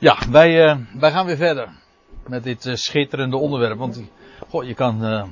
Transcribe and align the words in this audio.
Ja, 0.00 0.18
wij, 0.30 0.70
uh, 0.70 0.76
wij 0.92 1.10
gaan 1.10 1.26
weer 1.26 1.36
verder 1.36 1.68
met 2.26 2.44
dit 2.44 2.64
uh, 2.64 2.74
schitterende 2.74 3.36
onderwerp. 3.36 3.78
Want 3.78 4.02
goh, 4.48 4.64
je 4.64 4.74
kan 4.74 5.04
uh, 5.04 5.24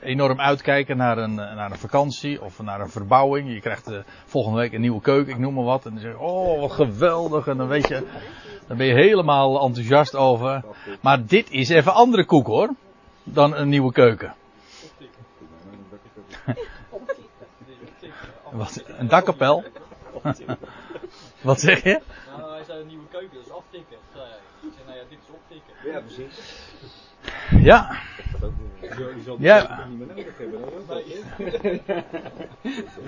enorm 0.00 0.40
uitkijken 0.40 0.96
naar 0.96 1.18
een, 1.18 1.34
naar 1.34 1.70
een 1.70 1.78
vakantie 1.78 2.42
of 2.42 2.62
naar 2.62 2.80
een 2.80 2.90
verbouwing. 2.90 3.52
Je 3.52 3.60
krijgt 3.60 3.90
volgende 4.24 4.58
week 4.58 4.72
een 4.72 4.80
nieuwe 4.80 5.00
keuken, 5.00 5.32
ik 5.32 5.38
noem 5.38 5.54
maar 5.54 5.64
wat. 5.64 5.84
En 5.84 5.90
dan 5.90 6.00
zeg 6.00 6.12
je, 6.12 6.18
oh 6.18 6.60
wat 6.60 6.72
geweldig. 6.72 7.46
En 7.46 7.56
dan 7.56 7.68
weet 7.68 7.88
je, 7.88 8.06
dan 8.66 8.76
ben 8.76 8.86
je 8.86 8.94
helemaal 8.94 9.60
enthousiast 9.60 10.14
over. 10.16 10.64
Maar 11.00 11.26
dit 11.26 11.50
is 11.50 11.68
even 11.68 11.94
andere 11.94 12.24
koek 12.24 12.46
hoor, 12.46 12.70
dan 13.22 13.54
een 13.54 13.68
nieuwe 13.68 13.92
keuken. 13.92 14.34
wat, 18.52 18.84
een 18.86 19.08
dakkapel? 19.08 19.64
wat 21.42 21.60
zeg 21.60 21.82
je? 21.82 22.00
Nou, 22.36 22.52
hij 22.52 22.64
zei 22.64 22.80
een 22.80 22.86
nieuwe 22.86 23.08
keuken, 23.10 23.34
dat 23.34 23.46
is 23.46 23.52
aftikken. 23.52 23.96
Ik 23.96 24.72
zei, 24.86 25.06
ja, 25.84 26.00
precies. 26.00 26.62
Ja. 27.50 27.96
Ja. 29.38 29.86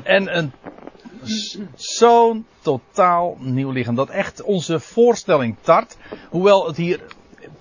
En 0.02 0.36
een 0.36 0.52
zo'n 1.74 2.46
totaal 2.60 3.36
nieuw 3.40 3.70
lichaam. 3.70 3.94
Dat 3.94 4.08
echt 4.08 4.42
onze 4.42 4.80
voorstelling 4.80 5.56
tart. 5.60 5.96
Hoewel 6.30 6.66
het 6.66 6.76
hier 6.76 7.00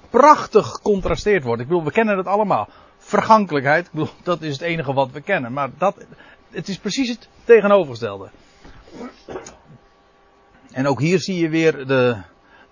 prachtig 0.09 0.67
gecontrasteerd 0.67 1.43
wordt. 1.43 1.61
Ik 1.61 1.67
bedoel, 1.67 1.83
we 1.83 1.91
kennen 1.91 2.17
het 2.17 2.27
allemaal. 2.27 2.69
Vergankelijkheid, 2.97 3.85
ik 3.85 3.91
bedoel, 3.91 4.09
dat 4.23 4.41
is 4.41 4.53
het 4.53 4.61
enige 4.61 4.93
wat 4.93 5.11
we 5.11 5.21
kennen. 5.21 5.53
Maar 5.53 5.69
dat, 5.77 6.05
het 6.49 6.67
is 6.67 6.77
precies 6.77 7.09
het 7.09 7.29
tegenovergestelde. 7.43 8.29
En 10.71 10.87
ook 10.87 10.99
hier 10.99 11.19
zie 11.19 11.39
je 11.39 11.49
weer 11.49 11.87
de, 11.87 12.17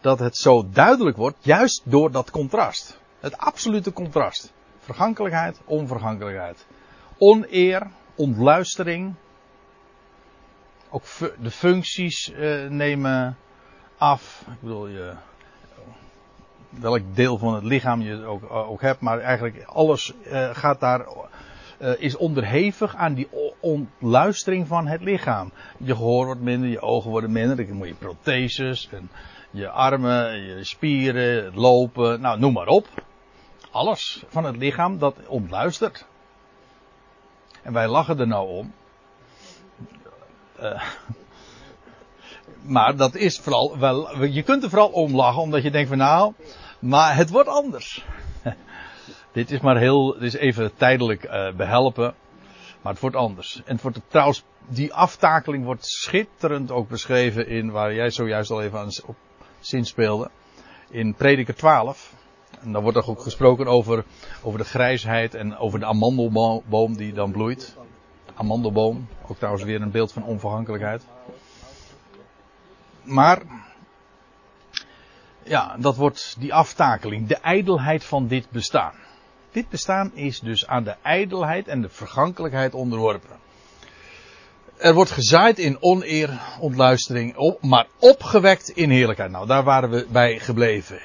dat 0.03 0.19
het 0.19 0.37
zo 0.37 0.69
duidelijk 0.69 1.17
wordt, 1.17 1.37
juist 1.39 1.81
door 1.85 2.11
dat 2.11 2.31
contrast. 2.31 2.99
Het 3.19 3.37
absolute 3.37 3.93
contrast. 3.93 4.53
Vergankelijkheid, 4.79 5.61
onvergankelijkheid. 5.65 6.65
Oneer, 7.17 7.87
ontluistering. 8.15 9.13
Ook 10.89 11.03
de 11.41 11.51
functies 11.51 12.31
eh, 12.31 12.67
nemen 12.69 13.37
af. 13.97 14.45
Ik 14.47 14.59
bedoel, 14.59 14.87
je, 14.87 15.13
welk 16.69 17.15
deel 17.15 17.37
van 17.37 17.53
het 17.53 17.63
lichaam 17.63 18.01
je 18.01 18.25
ook, 18.25 18.51
ook 18.51 18.81
hebt, 18.81 19.01
maar 19.01 19.19
eigenlijk 19.19 19.63
alles 19.63 20.13
eh, 20.23 20.49
gaat 20.53 20.79
daar, 20.79 21.05
eh, 21.77 21.91
is 21.97 22.15
onderhevig 22.15 22.95
aan 22.95 23.13
die 23.13 23.27
ontluistering 23.59 24.67
van 24.67 24.87
het 24.87 25.01
lichaam. 25.01 25.51
Je 25.77 25.95
gehoor 25.95 26.25
wordt 26.25 26.41
minder, 26.41 26.69
je 26.69 26.81
ogen 26.81 27.09
worden 27.09 27.31
minder, 27.31 27.67
dan 27.67 27.75
moet 27.75 27.87
je 27.87 27.93
protheses, 27.93 28.89
en 28.91 29.09
je 29.53 29.69
armen, 29.69 30.41
je 30.41 30.63
spieren, 30.63 31.55
lopen, 31.55 32.21
nou 32.21 32.39
noem 32.39 32.53
maar 32.53 32.67
op. 32.67 32.87
Alles 33.71 34.23
van 34.27 34.43
het 34.43 34.57
lichaam 34.57 34.97
dat 34.97 35.15
ontluistert. 35.27 36.05
En 37.61 37.73
wij 37.73 37.87
lachen 37.87 38.19
er 38.19 38.27
nou 38.27 38.47
om. 38.47 38.73
Eh, 40.55 40.83
maar 42.75 42.95
dat 42.95 43.15
is 43.15 43.39
vooral 43.39 43.77
wel. 43.77 44.23
Je 44.23 44.43
kunt 44.43 44.63
er 44.63 44.69
vooral 44.69 44.89
om 44.89 45.15
lachen 45.15 45.41
omdat 45.41 45.63
je 45.63 45.71
denkt 45.71 45.89
van 45.89 45.97
nou. 45.97 46.33
Maar 46.79 47.15
het 47.15 47.29
wordt 47.29 47.49
anders. 47.49 48.05
dit 49.31 49.51
is 49.51 49.59
maar 49.59 49.77
heel. 49.77 50.13
Dit 50.13 50.21
is 50.21 50.33
even 50.33 50.75
tijdelijk 50.75 51.23
eh, 51.23 51.51
behelpen. 51.51 52.15
Maar 52.81 52.91
het 52.91 53.01
wordt 53.01 53.15
anders. 53.15 53.61
En 53.65 53.73
het 53.73 53.81
wordt 53.81 54.01
trouwens. 54.07 54.43
Die 54.67 54.93
aftakeling 54.93 55.65
wordt 55.65 55.85
schitterend 55.85 56.71
ook 56.71 56.89
beschreven 56.89 57.47
in. 57.47 57.71
Waar 57.71 57.93
jij 57.93 58.09
zojuist 58.09 58.51
al 58.51 58.61
even 58.61 58.79
aan 58.79 58.91
op 59.05 59.15
zin 59.65 59.85
speelde. 59.85 60.29
In 60.89 61.13
Prediker 61.13 61.55
12. 61.55 62.13
En 62.61 62.71
dan 62.71 62.81
wordt 62.81 62.97
er 62.97 63.09
ook 63.09 63.21
gesproken 63.21 63.67
over, 63.67 64.05
over 64.41 64.59
de 64.59 64.65
grijsheid 64.65 65.33
en 65.33 65.57
over 65.57 65.79
de 65.79 65.85
amandelboom 65.85 66.97
die 66.97 67.13
dan 67.13 67.31
bloeit. 67.31 67.75
Amandelboom, 68.33 69.07
ook 69.27 69.37
trouwens 69.37 69.63
weer 69.63 69.81
een 69.81 69.91
beeld 69.91 70.13
van 70.13 70.23
onvergankelijkheid. 70.23 71.05
Maar, 73.03 73.41
ja, 75.43 75.75
dat 75.79 75.95
wordt 75.95 76.35
die 76.39 76.53
aftakeling, 76.53 77.27
de 77.27 77.37
ijdelheid 77.37 78.03
van 78.03 78.27
dit 78.27 78.49
bestaan. 78.49 78.93
Dit 79.51 79.69
bestaan 79.69 80.11
is 80.13 80.39
dus 80.39 80.67
aan 80.67 80.83
de 80.83 80.95
ijdelheid 81.01 81.67
en 81.67 81.81
de 81.81 81.89
vergankelijkheid 81.89 82.73
onderworpen. 82.73 83.39
Er 84.77 84.93
wordt 84.93 85.11
gezaaid 85.11 85.59
in 85.59 85.77
oneer, 85.79 86.41
ontluistering, 86.59 87.37
op, 87.37 87.61
maar 87.61 87.87
opgewekt 87.99 88.69
in 88.69 88.89
heerlijkheid. 88.89 89.31
Nou, 89.31 89.47
daar 89.47 89.63
waren 89.63 89.89
we 89.89 90.07
bij 90.09 90.39
gebleven 90.39 90.99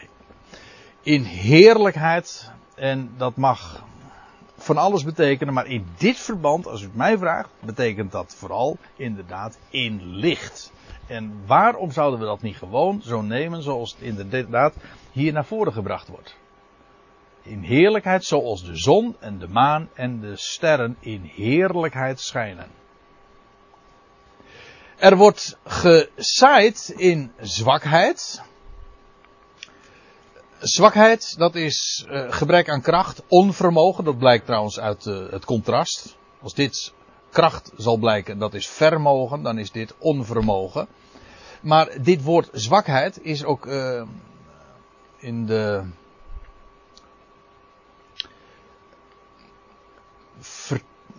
in 1.09 1.23
heerlijkheid. 1.23 2.51
En 2.75 3.11
dat 3.17 3.37
mag 3.37 3.85
van 4.57 4.77
alles 4.77 5.05
betekenen, 5.05 5.55
maar 5.55 5.67
in 5.67 5.87
dit 5.97 6.17
verband, 6.19 6.67
als 6.67 6.81
u 6.81 6.85
het 6.85 6.95
mij 6.95 7.19
vraagt, 7.19 7.49
betekent 7.61 8.13
dat 8.13 8.35
vooral 8.35 8.77
inderdaad 8.97 9.59
in 9.71 10.15
licht. 10.15 10.73
En 11.07 11.43
waarom 11.47 11.91
zouden 11.91 12.21
we 12.21 12.25
dat 12.25 12.43
niet 12.43 12.57
gewoon 12.57 13.03
zo 13.03 13.23
nemen 13.23 13.63
zoals 13.63 13.91
het 13.91 14.01
inderdaad 14.01 14.75
hier 15.13 15.33
naar 15.33 15.45
voren 15.45 15.73
gebracht 15.73 16.09
wordt? 16.09 16.37
In 17.43 17.63
heerlijkheid 17.63 18.25
zoals 18.25 18.65
de 18.65 18.77
zon 18.77 19.17
en 19.21 19.39
de 19.39 19.49
maan 19.49 19.89
en 19.95 20.21
de 20.21 20.37
sterren 20.37 20.97
in 21.01 21.23
heerlijkheid 21.35 22.21
schijnen. 22.21 22.67
Er 24.99 25.17
wordt 25.17 25.59
gezaaid 25.65 26.93
in 26.97 27.33
zwakheid, 27.41 28.43
Zwakheid, 30.61 31.39
dat 31.39 31.55
is 31.55 32.07
uh, 32.09 32.33
gebrek 32.33 32.69
aan 32.69 32.81
kracht. 32.81 33.23
Onvermogen, 33.29 34.05
dat 34.05 34.19
blijkt 34.19 34.45
trouwens 34.47 34.81
uit 34.81 35.07
uh, 35.07 35.31
het 35.31 35.45
contrast. 35.45 36.17
Als 36.43 36.55
dit 36.55 36.93
kracht 37.31 37.73
zal 37.77 37.97
blijken, 37.97 38.39
dat 38.39 38.55
is 38.55 38.69
vermogen, 38.69 39.43
dan 39.43 39.59
is 39.59 39.71
dit 39.71 39.95
onvermogen. 39.99 40.89
Maar 41.61 42.03
dit 42.03 42.23
woord 42.23 42.49
zwakheid 42.53 43.25
is 43.25 43.45
ook 43.45 43.67
uh, 43.67 44.03
in 45.19 45.47
de. 45.47 45.83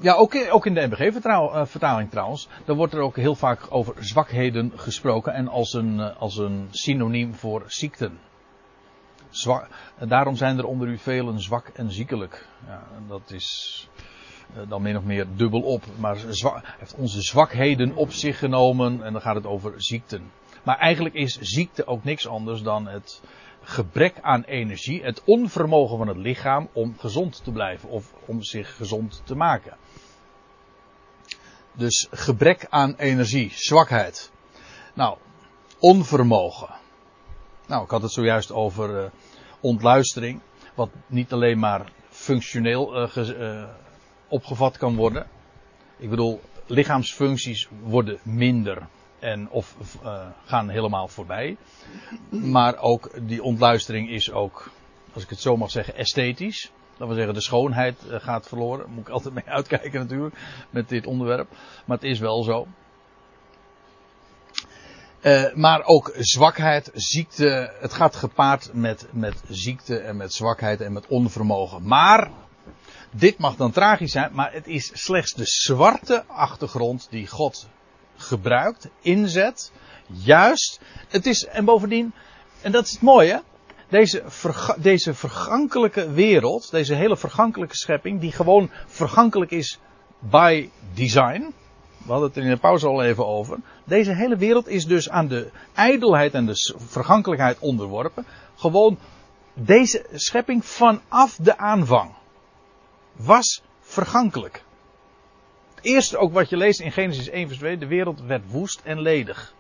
Ja, 0.02 0.14
ook 0.14 0.34
in, 0.34 0.52
ook 0.52 0.66
in 0.66 0.74
de 0.74 0.88
MBG-vertaling 0.88 2.10
trouwens. 2.10 2.48
Dan 2.66 2.78
wordt 2.78 2.94
er 2.94 3.00
ook 3.00 3.16
heel 3.16 3.36
vaak 3.36 3.66
over 3.70 3.96
zwakheden 4.00 4.72
gesproken 4.76 5.34
en 5.34 5.48
als 5.48 5.74
een, 5.74 6.00
als 6.00 6.38
een 6.38 6.68
synoniem 6.72 7.34
voor 7.34 7.64
ziekten. 7.68 8.20
Zwak, 9.30 9.68
daarom 10.08 10.36
zijn 10.36 10.58
er 10.58 10.66
onder 10.66 10.88
u 10.88 10.98
velen 10.98 11.42
zwak 11.42 11.68
en 11.68 11.92
ziekelijk. 11.92 12.48
Ja, 12.68 12.88
dat 13.08 13.32
is 13.32 13.88
dan 14.68 14.82
min 14.82 14.98
of 14.98 15.04
meer 15.04 15.28
dubbel 15.36 15.62
op. 15.62 15.84
Maar 15.98 16.18
zwak, 16.30 16.64
heeft 16.78 16.96
onze 16.96 17.22
zwakheden 17.22 17.96
op 17.96 18.12
zich 18.12 18.40
genomen 18.40 19.04
en 19.04 19.14
dan 19.14 19.22
gaat 19.22 19.36
het 19.36 19.46
over 19.46 19.74
ziekten. 19.78 20.31
Maar 20.64 20.78
eigenlijk 20.78 21.16
is 21.16 21.38
ziekte 21.40 21.88
ook 21.88 22.04
niks 22.04 22.28
anders 22.28 22.62
dan 22.62 22.88
het 22.88 23.22
gebrek 23.69 24.16
aan 24.22 24.44
energie, 24.44 25.03
het 25.03 25.22
onvermogen 25.24 25.97
van 25.97 26.07
het 26.07 26.18
lichaam 26.18 26.69
om 26.74 26.96
gezond 26.97 27.44
te 27.44 27.52
blijven 27.52 27.90
of 27.90 28.13
om 28.25 28.44
zich 28.44 28.75
gezond 28.75 29.22
te 29.24 29.35
maken. 29.35 29.78
Dus 31.74 32.07
gebrek 32.12 32.66
aan 32.69 32.96
energie, 32.96 33.52
zwakheid. 33.53 34.31
Nou, 34.94 35.18
onvermogen. 35.80 36.69
Nou, 37.68 37.84
ik 37.84 37.90
had 37.90 38.02
het 38.02 38.12
zojuist 38.12 38.52
over 38.52 39.03
uh, 39.03 39.09
ontluistering. 39.59 40.40
Wat 40.75 40.90
niet 41.07 41.34
alleen 41.34 41.59
maar 41.59 41.91
functioneel 42.09 43.07
ge, 43.07 43.38
uh, 43.38 43.69
opgevat 44.28 44.78
kan 44.78 44.96
worden. 44.96 45.28
Ik 45.97 46.09
bedoel, 46.09 46.41
lichaamsfuncties 46.66 47.68
worden 47.81 48.19
minder 48.24 48.88
en 49.19 49.50
of 49.50 49.75
gaan 50.46 50.69
helemaal 50.69 51.07
voorbij. 51.07 51.57
Maar 52.30 52.78
ook 52.78 53.09
die 53.28 53.44
ontluistering 53.44 54.10
is 54.10 54.31
ook, 54.31 54.71
als 55.13 55.24
ik 55.24 55.30
het 55.30 55.42
zo 55.42 55.57
mag 55.57 55.71
zeggen, 55.71 55.95
esthetisch. 55.95 56.71
Dat 56.98 57.07
wil 57.07 57.18
zeggen, 57.18 57.33
de 57.33 57.42
schoonheid 57.42 57.98
gaat 58.07 58.48
verloren. 58.48 58.80
Daar 58.80 58.89
moet 58.89 59.07
ik 59.07 59.13
altijd 59.13 59.33
mee 59.45 59.48
uitkijken 59.48 60.00
natuurlijk, 60.00 60.36
met 60.69 60.89
dit 60.89 61.06
onderwerp. 61.06 61.50
Maar 61.86 61.98
het 61.98 62.06
is 62.06 62.19
wel 62.19 62.44
zo. 62.44 62.68
Uh, 65.22 65.54
maar 65.54 65.83
ook 65.83 66.12
zwakheid, 66.18 66.92
ziekte. 66.94 67.74
Het 67.80 67.94
gaat 67.94 68.15
gepaard 68.15 68.69
met, 68.74 69.07
met 69.12 69.42
ziekte 69.50 69.98
en 69.98 70.18
met 70.18 70.33
zwakheid 70.33 70.81
en 70.81 70.94
met 70.94 71.07
onvermogen. 71.07 71.88
Maar, 71.88 72.31
dit 73.12 73.38
mag 73.38 73.56
dan 73.56 73.72
tragisch 73.72 74.12
zijn, 74.12 74.33
maar 74.33 74.54
het 74.54 74.68
is 74.68 74.92
slechts 74.94 75.33
de 75.33 75.45
zwarte 75.45 76.24
achtergrond 76.27 77.07
die 77.10 77.27
God 77.27 77.68
gebruikt, 78.19 78.88
inzet. 79.01 79.71
Juist. 80.06 80.80
Het 81.07 81.25
is, 81.25 81.45
en 81.45 81.66
bovendien, 81.66 82.13
en 82.62 82.71
dat 82.71 82.86
is 82.86 82.92
het 82.92 83.01
mooie, 83.01 83.42
deze, 83.89 84.24
deze 84.77 85.13
vergankelijke 85.13 86.12
wereld, 86.12 86.71
deze 86.71 86.94
hele 86.94 87.18
vergankelijke 87.18 87.75
schepping, 87.75 88.19
die 88.19 88.31
gewoon 88.31 88.69
vergankelijk 88.88 89.51
is 89.51 89.80
by 90.19 90.69
design. 90.94 91.54
We 91.98 92.12
hadden 92.12 92.27
het 92.27 92.38
er 92.38 92.44
in 92.44 92.50
de 92.50 92.57
pauze 92.57 92.88
al 92.88 93.04
even 93.04 93.27
over. 93.27 93.57
Deze 93.83 94.13
hele 94.13 94.36
wereld 94.36 94.68
is 94.68 94.86
dus 94.86 95.10
aan 95.10 95.27
de 95.27 95.51
ijdelheid 95.74 96.33
en 96.33 96.45
de 96.45 96.75
vergankelijkheid 96.77 97.60
onderworpen. 97.60 98.25
Gewoon 98.56 98.98
deze 99.54 100.06
schepping 100.13 100.65
vanaf 100.65 101.36
de 101.36 101.57
aanvang 101.57 102.12
was 103.15 103.62
vergankelijk. 103.81 104.63
Het 105.80 105.88
eerste 105.88 106.18
ook 106.18 106.34
wat 106.34 106.50
je 106.50 106.58
leest 106.58 106.80
in 106.80 106.92
Genesis 106.92 107.30
1 107.30 107.48
vers 107.48 107.60
2, 107.60 107.78
de 107.78 107.88
wereld 107.88 108.22
werd 108.22 108.52
woest 108.52 108.81
en 108.84 109.02
ledig. 109.02 109.54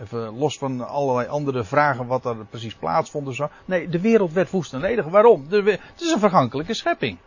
Even 0.00 0.38
los 0.38 0.58
van 0.58 0.88
allerlei 0.88 1.28
andere 1.28 1.64
vragen 1.64 2.06
wat 2.06 2.24
er 2.24 2.46
precies 2.50 2.74
plaatsvond 2.74 3.34
zo. 3.34 3.48
Nee, 3.64 3.88
de 3.88 4.00
wereld 4.00 4.32
werd 4.32 4.50
woest 4.50 4.72
en 4.72 4.80
ledig. 4.80 5.04
Waarom? 5.04 5.46
Het 5.50 5.80
is 6.00 6.12
een 6.12 6.18
vergankelijke 6.18 6.74
schepping. 6.74 7.18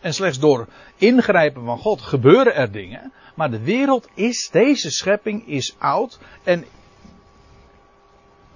En 0.00 0.14
slechts 0.14 0.38
door 0.38 0.66
ingrijpen 0.96 1.64
van 1.64 1.78
God 1.78 2.00
gebeuren 2.00 2.54
er 2.54 2.72
dingen. 2.72 3.12
Maar 3.34 3.50
de 3.50 3.62
wereld 3.62 4.08
is, 4.14 4.48
deze 4.52 4.90
schepping 4.90 5.48
is 5.48 5.76
oud 5.78 6.18
en 6.44 6.64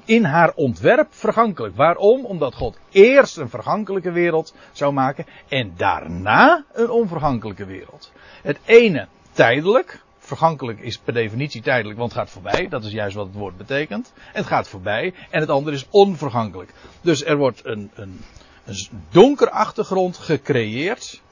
in 0.05 0.25
haar 0.25 0.53
ontwerp 0.55 1.07
vergankelijk. 1.11 1.77
Waarom? 1.77 2.25
Omdat 2.25 2.55
God 2.55 2.79
eerst 2.91 3.37
een 3.37 3.49
vergankelijke 3.49 4.11
wereld 4.11 4.55
zou 4.73 4.93
maken 4.93 5.27
en 5.49 5.73
daarna 5.77 6.65
een 6.73 6.91
onvergankelijke 6.91 7.65
wereld. 7.65 8.13
Het 8.43 8.59
ene 8.65 9.07
tijdelijk, 9.33 10.03
vergankelijk 10.19 10.81
is 10.81 10.99
per 10.99 11.13
definitie 11.13 11.63
tijdelijk, 11.63 11.99
want 11.99 12.13
het 12.13 12.21
gaat 12.21 12.31
voorbij. 12.31 12.69
Dat 12.69 12.85
is 12.85 12.93
juist 12.93 13.17
wat 13.17 13.27
het 13.27 13.35
woord 13.35 13.57
betekent. 13.57 14.13
Het 14.17 14.47
gaat 14.47 14.69
voorbij. 14.69 15.15
En 15.31 15.41
het 15.41 15.51
andere 15.51 15.77
is 15.77 15.87
onvergankelijk. 15.91 16.73
Dus 17.01 17.25
er 17.25 17.37
wordt 17.37 17.65
een, 17.65 17.91
een, 17.95 18.21
een 18.65 18.89
donker 19.11 19.51
achtergrond 19.51 20.19
gecreëerd. 20.19 21.23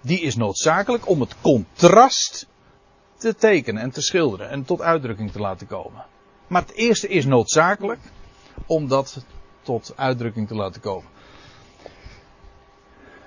Die 0.00 0.20
is 0.20 0.36
noodzakelijk 0.36 1.08
om 1.08 1.20
het 1.20 1.34
contrast 1.40 2.46
te 3.16 3.34
tekenen 3.34 3.82
en 3.82 3.90
te 3.90 4.02
schilderen 4.02 4.50
en 4.50 4.64
tot 4.64 4.80
uitdrukking 4.80 5.32
te 5.32 5.38
laten 5.38 5.66
komen. 5.66 6.04
Maar 6.48 6.62
het 6.62 6.72
eerste 6.72 7.08
is 7.08 7.24
noodzakelijk 7.24 8.00
om 8.66 8.88
dat 8.88 9.24
tot 9.62 9.92
uitdrukking 9.96 10.48
te 10.48 10.54
laten 10.54 10.80
komen. 10.80 11.10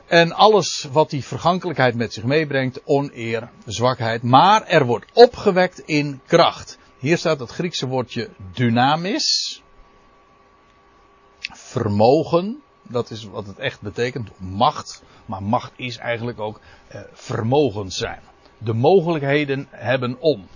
En 0.08 0.32
alles 0.32 0.88
wat 0.92 1.10
die 1.10 1.26
vergankelijkheid 1.26 1.96
met 1.96 2.14
zich 2.14 2.24
meebrengt, 2.24 2.82
oneer, 2.84 3.50
zwakheid, 3.66 4.24
maar 4.24 4.68
er 4.68 4.86
wordt 4.86 5.12
opgewekt 5.14 5.80
in 5.80 6.22
kracht. 6.26 6.78
Hier 7.00 7.18
staat 7.18 7.40
het 7.40 7.50
Griekse 7.50 7.88
woordje 7.88 8.30
dynamis. 8.54 9.62
Vermogen, 11.40 12.62
dat 12.82 13.10
is 13.12 13.24
wat 13.24 13.48
het 13.48 13.60
echt 13.60 13.82
betekent, 13.82 14.30
macht. 14.40 15.04
Maar 15.26 15.44
macht 15.44 15.72
is 15.76 15.98
eigenlijk 15.98 16.40
ook 16.40 16.60
eh, 16.88 17.02
vermogens 17.12 17.98
zijn. 17.98 18.22
De 18.58 18.74
mogelijkheden 18.74 19.68
hebben 19.70 20.20
om. 20.20 20.48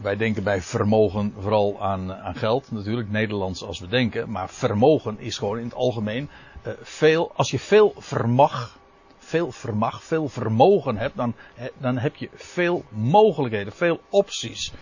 Wij 0.00 0.16
denken 0.16 0.42
bij 0.42 0.62
vermogen 0.62 1.34
vooral 1.38 1.82
aan, 1.82 2.12
aan 2.12 2.34
geld, 2.34 2.70
natuurlijk, 2.70 3.10
Nederlands 3.10 3.62
als 3.62 3.80
we 3.80 3.88
denken. 3.88 4.30
Maar 4.30 4.50
vermogen 4.50 5.18
is 5.18 5.38
gewoon 5.38 5.58
in 5.58 5.64
het 5.64 5.74
algemeen 5.74 6.28
uh, 6.66 6.72
veel. 6.82 7.32
Als 7.36 7.50
je 7.50 7.58
veel 7.58 7.94
vermag, 7.98 8.78
veel 9.18 9.52
vermag, 9.52 10.02
veel 10.02 10.28
vermogen 10.28 10.96
hebt, 10.96 11.16
dan, 11.16 11.34
dan 11.78 11.98
heb 11.98 12.16
je 12.16 12.28
veel 12.34 12.84
mogelijkheden, 12.88 13.72
veel 13.72 14.00
opties. 14.08 14.72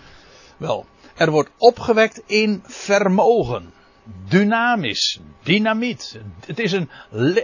Wel, 0.56 0.86
er 1.16 1.30
wordt 1.30 1.50
opgewekt 1.56 2.22
in 2.26 2.62
vermogen. 2.64 3.72
Dynamisch, 4.28 5.20
dynamiet. 5.42 6.20
Het 6.46 6.58
is 6.58 6.72
een, 6.72 6.90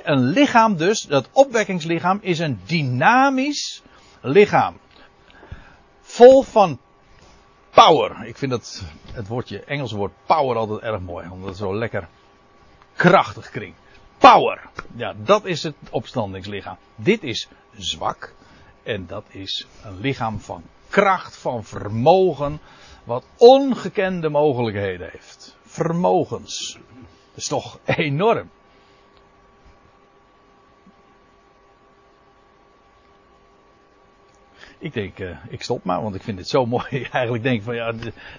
een 0.04 0.24
lichaam 0.24 0.76
dus, 0.76 1.02
dat 1.02 1.28
opwekkingslichaam 1.32 2.18
is 2.22 2.38
een 2.38 2.60
dynamisch 2.66 3.82
lichaam. 4.20 4.76
Vol 6.00 6.42
van 6.42 6.78
power. 7.84 8.26
Ik 8.26 8.37
vind 8.37 8.50
dat 8.50 8.82
het 9.12 9.28
woordje, 9.28 9.64
Engelse 9.64 9.96
woord 9.96 10.12
power 10.26 10.56
altijd 10.56 10.81
erg 10.81 11.00
mooi. 11.00 11.28
Omdat 11.31 11.49
het 11.49 11.56
zo 11.56 11.78
lekker 11.78 12.08
krachtig 12.94 13.50
klinkt. 13.50 13.78
Power. 14.19 14.61
Ja, 14.94 15.14
dat 15.17 15.44
is 15.44 15.62
het 15.62 15.75
opstandingslichaam. 15.90 16.76
Dit 16.94 17.23
is 17.23 17.49
zwak. 17.76 18.34
En 18.82 19.06
dat 19.06 19.25
is 19.28 19.67
een 19.84 20.00
lichaam 20.00 20.40
van 20.40 20.62
kracht, 20.88 21.37
van 21.37 21.64
vermogen. 21.64 22.61
Wat 23.05 23.25
ongekende 23.37 24.28
mogelijkheden 24.28 25.08
heeft. 25.11 25.56
Vermogens. 25.62 26.78
Dat 27.31 27.37
is 27.37 27.49
toch 27.49 27.78
enorm. 27.84 28.50
Ik 34.78 34.93
denk, 34.93 35.19
uh, 35.19 35.37
ik 35.49 35.62
stop 35.62 35.84
maar, 35.84 36.02
want 36.02 36.14
ik 36.14 36.23
vind 36.23 36.38
het 36.38 36.49
zo 36.49 36.67
mooi. 36.76 37.06
Eigenlijk 37.11 37.43
denk 37.43 37.62
van 37.62 37.75
ja, 37.75 37.93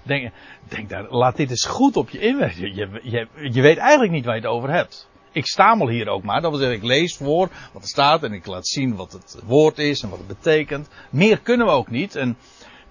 denk, 0.04 0.32
denk 0.68 0.90
daar, 0.90 1.06
laat 1.10 1.36
dit 1.36 1.50
eens 1.50 1.66
goed 1.66 1.98
op 1.98 2.10
je 2.10 2.20
inwerken. 2.20 2.76
Je, 2.76 3.00
je, 3.04 3.28
je 3.52 3.62
weet 3.62 3.78
eigenlijk 3.78 4.12
niet 4.12 4.26
waar 4.26 4.36
je 4.36 4.42
het 4.42 4.50
over 4.50 4.70
hebt. 4.70 5.10
Ik 5.32 5.46
stamel 5.46 5.90
hier 5.90 6.08
ook 6.08 6.24
maar. 6.24 6.42
Dat 6.42 6.52
wil 6.52 6.60
zeggen, 6.60 6.78
ik 6.78 6.84
lees 6.84 7.16
voor 7.18 7.50
wat 7.74 7.82
er 7.82 7.88
staat 7.88 8.24
en 8.24 8.34
ik 8.34 8.46
laat 8.46 8.68
zien 8.68 8.96
wat 8.96 9.12
het 9.12 9.42
woord 9.46 9.78
is 9.78 10.02
en 10.02 10.10
wat 10.10 10.18
het 10.18 10.28
betekent. 10.28 10.90
Meer 11.10 11.40
kunnen 11.40 11.68
we 11.68 11.72
ook 11.72 11.90
niet. 11.90 12.16
En 12.16 12.38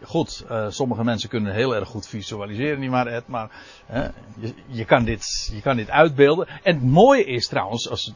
goed, 0.07 0.45
uh, 0.51 0.67
sommige 0.69 1.05
mensen 1.05 1.29
kunnen 1.29 1.55
heel 1.55 1.75
erg 1.75 1.89
goed 1.89 2.07
visualiseren, 2.07 2.81
niet 2.81 2.91
maar 2.91 3.07
Ed, 3.07 3.27
maar 3.27 3.51
je, 4.39 4.55
je, 4.67 4.85
kan 4.85 5.05
dit, 5.05 5.51
je 5.53 5.61
kan 5.61 5.77
dit 5.77 5.91
uitbeelden. 5.91 6.47
En 6.63 6.75
het 6.75 6.85
mooie 6.85 7.25
is 7.25 7.49
trouwens, 7.49 7.91
als, 7.91 8.13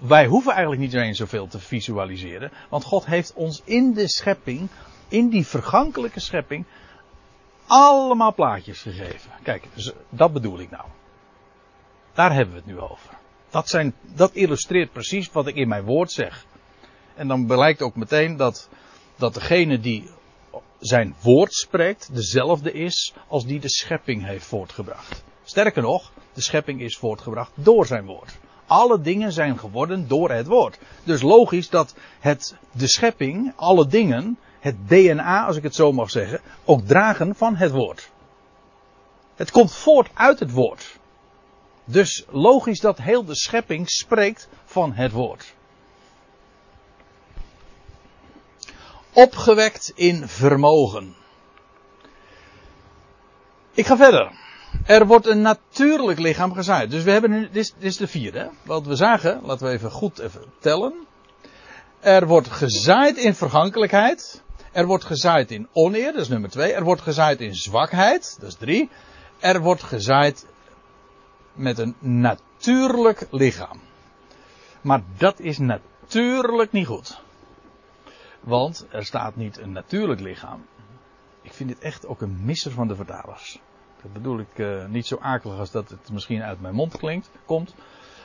wij 0.00 0.26
hoeven 0.26 0.52
eigenlijk 0.52 0.82
niet 0.82 0.94
eens 0.94 1.18
zoveel 1.18 1.46
te 1.46 1.58
visualiseren, 1.58 2.50
want 2.68 2.84
God 2.84 3.06
heeft 3.06 3.32
ons 3.34 3.62
in 3.64 3.92
de 3.92 4.08
schepping, 4.08 4.68
in 5.08 5.28
die 5.28 5.46
vergankelijke 5.46 6.20
schepping, 6.20 6.64
allemaal 7.66 8.34
plaatjes 8.34 8.82
gegeven. 8.82 9.30
Kijk, 9.42 9.64
dat 10.08 10.32
bedoel 10.32 10.60
ik 10.60 10.70
nou. 10.70 10.84
Daar 12.12 12.32
hebben 12.32 12.54
we 12.54 12.60
het 12.60 12.68
nu 12.68 12.80
over. 12.80 13.10
Dat, 13.50 13.68
zijn, 13.68 13.94
dat 14.14 14.32
illustreert 14.32 14.92
precies 14.92 15.32
wat 15.32 15.46
ik 15.46 15.54
in 15.54 15.68
mijn 15.68 15.84
woord 15.84 16.12
zeg. 16.12 16.44
En 17.14 17.28
dan 17.28 17.46
blijkt 17.46 17.82
ook 17.82 17.96
meteen 17.96 18.36
dat, 18.36 18.68
dat 19.16 19.34
degene 19.34 19.80
die 19.80 20.10
zijn 20.78 21.14
woord 21.22 21.52
spreekt, 21.52 22.14
dezelfde 22.14 22.72
is 22.72 23.14
als 23.28 23.46
die 23.46 23.60
de 23.60 23.68
schepping 23.68 24.24
heeft 24.24 24.46
voortgebracht. 24.46 25.22
Sterker 25.44 25.82
nog, 25.82 26.12
de 26.32 26.42
schepping 26.42 26.80
is 26.80 26.96
voortgebracht 26.96 27.52
door 27.54 27.86
zijn 27.86 28.06
woord. 28.06 28.38
Alle 28.66 29.00
dingen 29.00 29.32
zijn 29.32 29.58
geworden 29.58 30.08
door 30.08 30.30
het 30.30 30.46
woord. 30.46 30.78
Dus 31.04 31.22
logisch 31.22 31.68
dat 31.68 31.94
het, 32.20 32.56
de 32.72 32.88
schepping, 32.88 33.52
alle 33.56 33.86
dingen, 33.86 34.38
het 34.60 34.76
DNA, 34.88 35.46
als 35.46 35.56
ik 35.56 35.62
het 35.62 35.74
zo 35.74 35.92
mag 35.92 36.10
zeggen, 36.10 36.40
ook 36.64 36.86
dragen 36.86 37.34
van 37.34 37.56
het 37.56 37.70
woord. 37.70 38.10
Het 39.34 39.50
komt 39.50 39.72
voort 39.74 40.10
uit 40.14 40.38
het 40.38 40.50
woord. 40.50 40.98
Dus 41.84 42.24
logisch 42.28 42.80
dat 42.80 42.98
heel 42.98 43.24
de 43.24 43.36
schepping 43.36 43.88
spreekt 43.88 44.48
van 44.64 44.92
het 44.92 45.12
woord. 45.12 45.54
Opgewekt 49.12 49.92
in 49.94 50.28
vermogen. 50.28 51.14
Ik 53.72 53.86
ga 53.86 53.96
verder. 53.96 54.32
Er 54.86 55.06
wordt 55.06 55.26
een 55.26 55.40
natuurlijk 55.40 56.18
lichaam 56.18 56.52
gezaaid. 56.52 56.90
Dus 56.90 57.02
we 57.02 57.10
hebben 57.10 57.30
nu, 57.30 57.40
dit 57.40 57.56
is, 57.56 57.72
dit 57.72 57.82
is 57.82 57.96
de 57.96 58.06
vierde. 58.06 58.50
Wat 58.62 58.86
we 58.86 58.96
zagen, 58.96 59.40
laten 59.42 59.66
we 59.66 59.72
even 59.72 59.90
goed 59.90 60.18
even 60.18 60.44
tellen. 60.58 61.06
Er 62.00 62.26
wordt 62.26 62.50
gezaaid 62.50 63.16
in 63.16 63.34
vergankelijkheid. 63.34 64.42
Er 64.72 64.86
wordt 64.86 65.04
gezaaid 65.04 65.50
in 65.50 65.68
oneer, 65.72 66.12
dat 66.12 66.20
is 66.20 66.28
nummer 66.28 66.50
twee. 66.50 66.72
Er 66.72 66.84
wordt 66.84 67.02
gezaaid 67.02 67.40
in 67.40 67.54
zwakheid, 67.54 68.36
dat 68.40 68.48
is 68.48 68.54
drie. 68.54 68.90
Er 69.38 69.60
wordt 69.60 69.82
gezaaid 69.82 70.46
met 71.52 71.78
een 71.78 71.94
natuurlijk 71.98 73.26
lichaam. 73.30 73.80
Maar 74.80 75.02
dat 75.16 75.40
is 75.40 75.58
natuurlijk 75.58 76.72
niet 76.72 76.86
goed. 76.86 77.20
Want 78.40 78.86
er 78.90 79.04
staat 79.04 79.36
niet 79.36 79.58
een 79.58 79.72
natuurlijk 79.72 80.20
lichaam. 80.20 80.66
Ik 81.42 81.52
vind 81.52 81.68
dit 81.68 81.78
echt 81.78 82.06
ook 82.06 82.20
een 82.20 82.44
misser 82.44 82.72
van 82.72 82.88
de 82.88 82.94
vertalers. 82.94 83.60
Dat 84.02 84.12
bedoel 84.12 84.38
ik 84.38 84.58
uh, 84.58 84.86
niet 84.86 85.06
zo 85.06 85.16
akelig 85.20 85.58
als 85.58 85.70
dat 85.70 85.88
het 85.88 86.12
misschien 86.12 86.42
uit 86.42 86.60
mijn 86.60 86.74
mond 86.74 86.96
klinkt, 86.96 87.30
komt. 87.44 87.74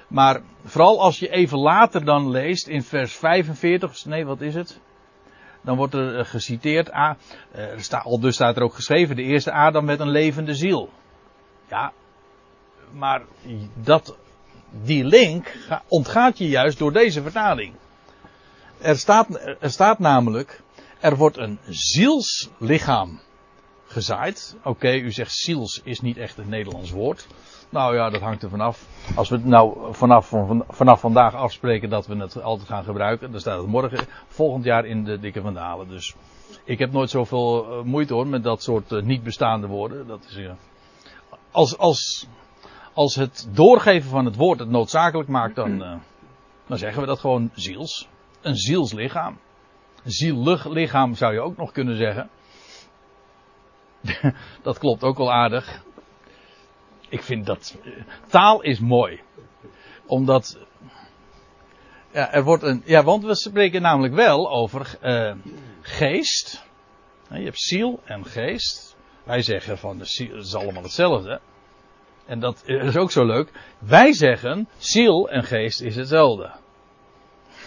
Maar 0.07 0.41
vooral 0.63 1.01
als 1.01 1.19
je 1.19 1.29
even 1.29 1.57
later 1.57 2.05
dan 2.05 2.29
leest 2.29 2.67
in 2.67 2.83
vers 2.83 3.15
45, 3.15 4.05
nee 4.05 4.25
wat 4.25 4.41
is 4.41 4.55
het? 4.55 4.79
Dan 5.61 5.77
wordt 5.77 5.93
er 5.93 6.19
uh, 6.19 6.25
geciteerd, 6.25 6.91
ah, 6.91 7.15
er 7.51 7.81
staat, 7.81 8.03
al 8.03 8.19
dus 8.19 8.35
staat 8.35 8.55
er 8.55 8.63
ook 8.63 8.73
geschreven, 8.73 9.15
de 9.15 9.21
eerste 9.21 9.51
Adam 9.51 9.85
met 9.85 9.99
een 9.99 10.09
levende 10.09 10.55
ziel. 10.55 10.89
Ja, 11.69 11.93
maar 12.91 13.21
dat, 13.73 14.17
die 14.83 15.03
link 15.03 15.55
ontgaat 15.87 16.37
je 16.37 16.47
juist 16.47 16.77
door 16.77 16.93
deze 16.93 17.21
vertaling. 17.21 17.73
Er 18.85 18.97
staat, 18.97 19.39
er 19.59 19.71
staat 19.71 19.99
namelijk, 19.99 20.61
er 20.99 21.15
wordt 21.15 21.37
een 21.37 21.59
zielslichaam 21.69 23.19
gezaaid. 23.85 24.55
Oké, 24.63 24.93
u 24.93 25.11
zegt 25.11 25.31
ziels 25.31 25.81
is 25.83 26.01
niet 26.01 26.17
echt 26.17 26.37
een 26.37 26.49
Nederlands 26.49 26.91
woord. 26.91 27.27
Nou 27.69 27.95
ja, 27.95 28.09
dat 28.09 28.21
hangt 28.21 28.43
er 28.43 28.49
vanaf. 28.49 28.85
Als 29.15 29.29
we 29.29 29.35
het 29.35 29.45
nou 29.45 29.93
vanaf, 29.93 30.27
van, 30.27 30.65
vanaf 30.69 30.99
vandaag 30.99 31.33
afspreken 31.33 31.89
dat 31.89 32.07
we 32.07 32.15
het 32.15 32.41
altijd 32.41 32.67
gaan 32.67 32.83
gebruiken, 32.83 33.31
dan 33.31 33.39
staat 33.39 33.57
het 33.57 33.67
morgen, 33.67 34.07
volgend 34.27 34.63
jaar 34.63 34.85
in 34.85 35.03
de 35.03 35.19
dikke 35.19 35.41
vandalen. 35.41 35.89
Dus 35.89 36.15
ik 36.63 36.79
heb 36.79 36.91
nooit 36.91 37.09
zoveel 37.09 37.67
uh, 37.79 37.83
moeite 37.83 38.13
hoor 38.13 38.27
met 38.27 38.43
dat 38.43 38.63
soort 38.63 38.91
uh, 38.91 39.01
niet 39.01 39.23
bestaande 39.23 39.67
woorden. 39.67 40.07
Dat 40.07 40.25
is, 40.29 40.37
uh, 40.37 40.51
als, 41.51 41.77
als, 41.77 42.27
als 42.93 43.15
het 43.15 43.47
doorgeven 43.51 44.09
van 44.09 44.25
het 44.25 44.35
woord 44.35 44.59
het 44.59 44.69
noodzakelijk 44.69 45.29
maakt, 45.29 45.55
dan, 45.55 45.79
dan 46.67 46.77
zeggen 46.77 47.01
we 47.01 47.07
dat 47.07 47.19
gewoon 47.19 47.51
ziels. 47.53 48.07
Een 48.45 48.55
zielslichaam. 48.55 49.39
Zielig 50.03 50.65
lichaam 50.65 51.15
zou 51.15 51.33
je 51.33 51.41
ook 51.41 51.57
nog 51.57 51.71
kunnen 51.71 51.95
zeggen. 51.95 52.29
dat 54.63 54.77
klopt 54.77 55.03
ook 55.03 55.17
wel 55.17 55.31
aardig. 55.31 55.83
Ik 57.09 57.23
vind 57.23 57.45
dat. 57.45 57.77
Taal 58.27 58.61
is 58.61 58.79
mooi. 58.79 59.21
Omdat. 60.05 60.59
Ja, 62.11 62.33
er 62.33 62.43
wordt 62.43 62.63
een. 62.63 62.81
Ja, 62.85 63.03
want 63.03 63.23
we 63.23 63.35
spreken 63.35 63.81
namelijk 63.81 64.13
wel 64.13 64.51
over 64.51 64.97
uh, 65.03 65.35
geest. 65.81 66.65
Je 67.29 67.43
hebt 67.43 67.59
ziel 67.59 67.99
en 68.03 68.25
geest. 68.25 68.97
Wij 69.23 69.41
zeggen 69.41 69.77
van 69.77 69.97
de 69.97 70.05
ziel 70.05 70.35
is 70.35 70.55
allemaal 70.55 70.83
hetzelfde. 70.83 71.39
En 72.25 72.39
dat 72.39 72.63
is 72.65 72.97
ook 72.97 73.11
zo 73.11 73.25
leuk. 73.25 73.51
Wij 73.79 74.13
zeggen 74.13 74.67
ziel 74.77 75.29
en 75.29 75.43
geest 75.43 75.81
is 75.81 75.95
hetzelfde. 75.95 76.63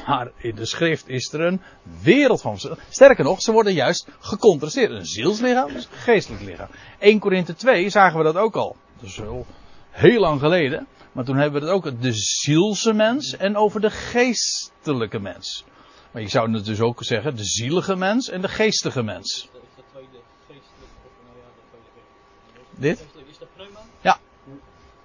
Maar 0.07 0.31
in 0.37 0.55
de 0.55 0.67
schrift 0.67 1.09
is 1.09 1.33
er 1.33 1.41
een 1.41 1.61
wereld 2.03 2.41
van 2.41 2.53
verschil. 2.59 2.77
Sterker 2.89 3.25
nog, 3.25 3.43
ze 3.43 3.53
worden 3.53 3.73
juist 3.73 4.09
gecontrasteerd. 4.21 4.91
Een 4.91 5.07
zielslichaam 5.07 5.69
is 5.69 5.85
een 5.85 5.99
geestelijk 5.99 6.43
lichaam. 6.43 6.69
1 6.99 7.19
Korinthe 7.19 7.55
2 7.55 7.91
zagen 7.91 8.19
we 8.19 8.25
dat 8.25 8.37
ook 8.37 8.57
al. 8.57 8.77
Dat 9.01 9.09
is 9.09 9.17
wel 9.17 9.47
heel 9.91 10.21
lang 10.21 10.41
geleden. 10.41 10.87
Maar 11.13 11.25
toen 11.25 11.37
hebben 11.37 11.61
we 11.61 11.67
het 11.67 11.77
ook 11.77 12.03
de 12.03 12.13
zielse 12.13 12.93
mens 12.93 13.37
en 13.37 13.57
over 13.57 13.81
de 13.81 13.91
geestelijke 13.91 15.19
mens. 15.19 15.65
Maar 16.11 16.23
je 16.23 16.29
zou 16.29 16.53
het 16.53 16.65
dus 16.65 16.81
ook 16.81 17.05
zeggen 17.05 17.37
de 17.37 17.45
zielige 17.45 17.97
mens 17.97 18.29
en 18.29 18.41
de 18.41 18.49
geestige 18.49 19.03
mens. 19.03 19.33
Is 19.33 19.49
dat 19.77 19.85
tweede 19.91 20.19
geestelijk 20.47 20.93
of 21.05 21.11
nou 21.27 21.39
ja, 21.39 21.79
tweede? 22.71 22.97
Dit? 22.97 23.07
Is 23.31 23.39
dat 23.39 23.49
pneuma? 23.55 23.81
Ja. 24.01 24.19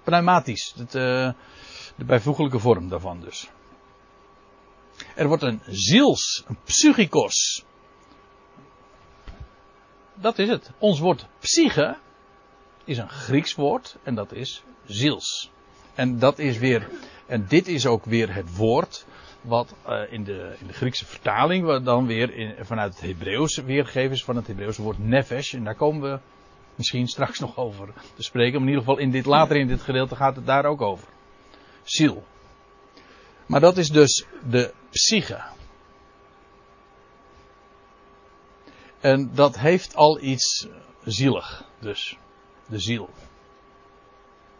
Pneumatisch. 0.02 0.74
Het, 0.76 0.94
uh, 0.94 1.32
de 1.96 2.04
bijvoeglijke 2.04 2.58
vorm 2.58 2.88
daarvan 2.88 3.20
dus. 3.20 3.50
Er 5.14 5.28
wordt 5.28 5.42
een 5.42 5.60
ziels, 5.66 6.44
een 6.46 6.56
psychikos. 6.64 7.64
Dat 10.14 10.38
is 10.38 10.48
het. 10.48 10.70
Ons 10.78 10.98
woord 10.98 11.26
psyche 11.38 11.96
is 12.84 12.98
een 12.98 13.08
Grieks 13.08 13.54
woord 13.54 13.96
en 14.02 14.14
dat 14.14 14.32
is 14.32 14.62
ziels. 14.86 15.50
En 15.94 16.18
dat 16.18 16.38
is 16.38 16.58
weer, 16.58 16.88
en 17.26 17.46
dit 17.48 17.68
is 17.68 17.86
ook 17.86 18.04
weer 18.04 18.34
het 18.34 18.56
woord 18.56 19.06
wat 19.40 19.74
uh, 19.88 20.12
in, 20.12 20.24
de, 20.24 20.56
in 20.60 20.66
de 20.66 20.72
Griekse 20.72 21.06
vertaling 21.06 21.82
dan 21.82 22.06
weer 22.06 22.34
in, 22.34 22.54
vanuit 22.64 22.94
het 22.94 23.02
Hebreeuws 23.02 23.56
weergegeven 23.56 24.12
is 24.12 24.24
van 24.24 24.36
het 24.36 24.46
Hebreeuwse 24.46 24.82
woord 24.82 24.98
nefesh. 24.98 25.54
En 25.54 25.64
daar 25.64 25.74
komen 25.74 26.10
we 26.10 26.18
misschien 26.74 27.06
straks 27.06 27.38
nog 27.38 27.56
over 27.56 27.88
te 28.14 28.22
spreken. 28.22 28.52
Maar 28.52 28.68
in 28.68 28.74
ieder 28.74 28.84
geval 28.84 28.98
in 28.98 29.10
dit, 29.10 29.26
later 29.26 29.56
in 29.56 29.66
dit 29.66 29.82
gedeelte 29.82 30.16
gaat 30.16 30.36
het 30.36 30.46
daar 30.46 30.64
ook 30.64 30.80
over. 30.80 31.08
Ziel. 31.82 32.24
Maar 33.46 33.60
dat 33.60 33.76
is 33.76 33.88
dus 33.88 34.24
de 34.50 34.72
psyche. 34.94 35.42
En 39.00 39.30
dat 39.34 39.58
heeft 39.58 39.94
al 39.94 40.20
iets 40.20 40.68
zielig, 41.04 41.64
dus. 41.78 42.18
De 42.68 42.78
ziel. 42.78 43.08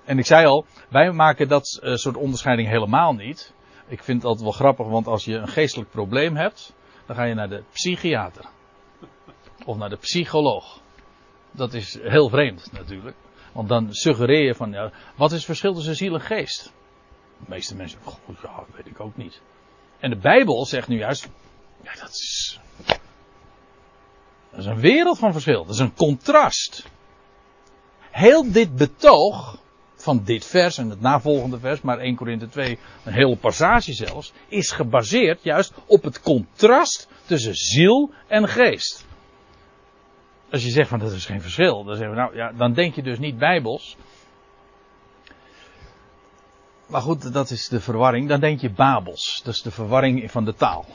En 0.04 0.18
ik 0.18 0.26
zei 0.26 0.46
al, 0.46 0.66
wij 0.88 1.12
maken 1.12 1.48
dat 1.48 1.80
uh, 1.82 1.94
soort 1.94 2.16
onderscheiding 2.16 2.68
helemaal 2.68 3.12
niet. 3.12 3.52
Ik 3.86 4.02
vind 4.02 4.22
dat 4.22 4.40
wel 4.40 4.52
grappig, 4.52 4.86
want 4.86 5.06
als 5.06 5.24
je 5.24 5.34
een 5.34 5.48
geestelijk 5.48 5.90
probleem 5.90 6.36
hebt, 6.36 6.74
dan 7.06 7.16
ga 7.16 7.24
je 7.24 7.34
naar 7.34 7.48
de 7.48 7.62
psychiater. 7.72 8.44
Of 9.64 9.76
naar 9.76 9.88
de 9.88 9.96
psycholoog. 9.96 10.80
Dat 11.50 11.74
is 11.74 11.98
heel 12.02 12.28
vreemd 12.28 12.72
natuurlijk. 12.72 13.16
Want 13.52 13.68
dan 13.68 13.94
suggereer 13.94 14.44
je 14.44 14.54
van, 14.54 14.72
ja, 14.72 14.90
wat 15.16 15.30
is 15.30 15.36
het 15.36 15.46
verschil 15.46 15.74
tussen 15.74 15.96
ziel 15.96 16.14
en 16.14 16.20
geest? 16.20 16.72
De 17.38 17.44
meeste 17.48 17.76
mensen, 17.76 17.98
goed, 18.02 18.36
ja, 18.42 18.64
weet 18.76 18.86
ik 18.86 19.00
ook 19.00 19.16
niet. 19.16 19.40
En 20.04 20.10
de 20.10 20.16
Bijbel 20.16 20.66
zegt 20.66 20.88
nu 20.88 20.98
juist, 20.98 21.28
ja, 21.82 21.92
dat 22.00 22.10
is, 22.10 22.60
een 24.50 24.80
wereld 24.80 25.18
van 25.18 25.32
verschil. 25.32 25.64
Dat 25.64 25.74
is 25.74 25.80
een 25.80 25.94
contrast. 25.94 26.86
Heel 28.10 28.52
dit 28.52 28.76
betoog 28.76 29.58
van 29.94 30.24
dit 30.24 30.46
vers 30.46 30.78
en 30.78 30.90
het 30.90 31.00
navolgende 31.00 31.58
vers, 31.58 31.80
maar 31.80 31.98
1 31.98 32.16
Korinthe 32.16 32.48
2, 32.48 32.78
een 33.04 33.12
hele 33.12 33.36
passage 33.36 33.92
zelfs, 33.92 34.32
is 34.48 34.70
gebaseerd 34.70 35.42
juist 35.42 35.72
op 35.86 36.02
het 36.02 36.20
contrast 36.20 37.08
tussen 37.26 37.54
ziel 37.54 38.10
en 38.28 38.48
geest. 38.48 39.06
Als 40.50 40.64
je 40.64 40.70
zegt 40.70 40.88
van 40.88 40.98
dat 40.98 41.12
is 41.12 41.26
geen 41.26 41.42
verschil, 41.42 41.84
dan 41.84 41.96
zeggen 41.96 42.14
we 42.14 42.20
nou 42.20 42.36
ja, 42.36 42.52
dan 42.52 42.72
denk 42.72 42.94
je 42.94 43.02
dus 43.02 43.18
niet 43.18 43.38
bijbels. 43.38 43.96
Maar 46.86 47.00
goed, 47.00 47.32
dat 47.32 47.50
is 47.50 47.68
de 47.68 47.80
verwarring. 47.80 48.28
Dan 48.28 48.40
denk 48.40 48.60
je 48.60 48.70
Babels. 48.70 49.40
Dat 49.44 49.54
is 49.54 49.62
de 49.62 49.70
verwarring 49.70 50.30
van 50.30 50.44
de 50.44 50.54
taal. 50.54 50.86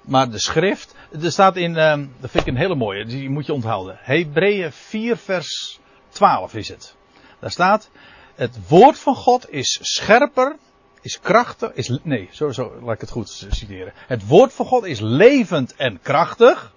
Maar 0.00 0.30
de 0.30 0.40
schrift, 0.40 0.94
er 1.22 1.32
staat 1.32 1.56
in, 1.56 1.70
uh, 1.70 1.96
dat 2.20 2.30
vind 2.30 2.46
ik 2.46 2.46
een 2.46 2.60
hele 2.60 2.74
mooie, 2.74 3.04
die 3.04 3.30
moet 3.30 3.46
je 3.46 3.52
onthouden. 3.52 3.96
Hebreeën 4.00 4.72
4 4.72 5.16
vers 5.16 5.80
12 6.08 6.54
is 6.54 6.68
het. 6.68 6.94
Daar 7.38 7.50
staat, 7.50 7.90
het 8.34 8.68
woord 8.68 8.98
van 8.98 9.14
God 9.14 9.50
is 9.50 9.78
scherper, 9.82 10.56
is 11.00 11.20
krachtig, 11.20 11.72
is, 11.72 11.98
nee, 12.02 12.28
zo, 12.32 12.50
zo, 12.50 12.80
laat 12.82 12.94
ik 12.94 13.00
het 13.00 13.10
goed 13.10 13.46
citeren. 13.50 13.92
Het 13.96 14.26
woord 14.26 14.52
van 14.52 14.66
God 14.66 14.84
is 14.84 15.00
levend 15.00 15.74
en 15.76 16.00
krachtig. 16.02 16.72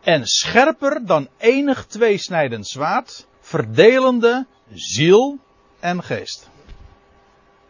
En 0.00 0.26
scherper 0.26 1.06
dan 1.06 1.28
enig 1.38 1.86
tweesnijdend 1.86 2.68
zwaard, 2.68 3.26
verdelende 3.40 4.46
ziel 4.72 5.38
en 5.80 6.02
geest. 6.02 6.48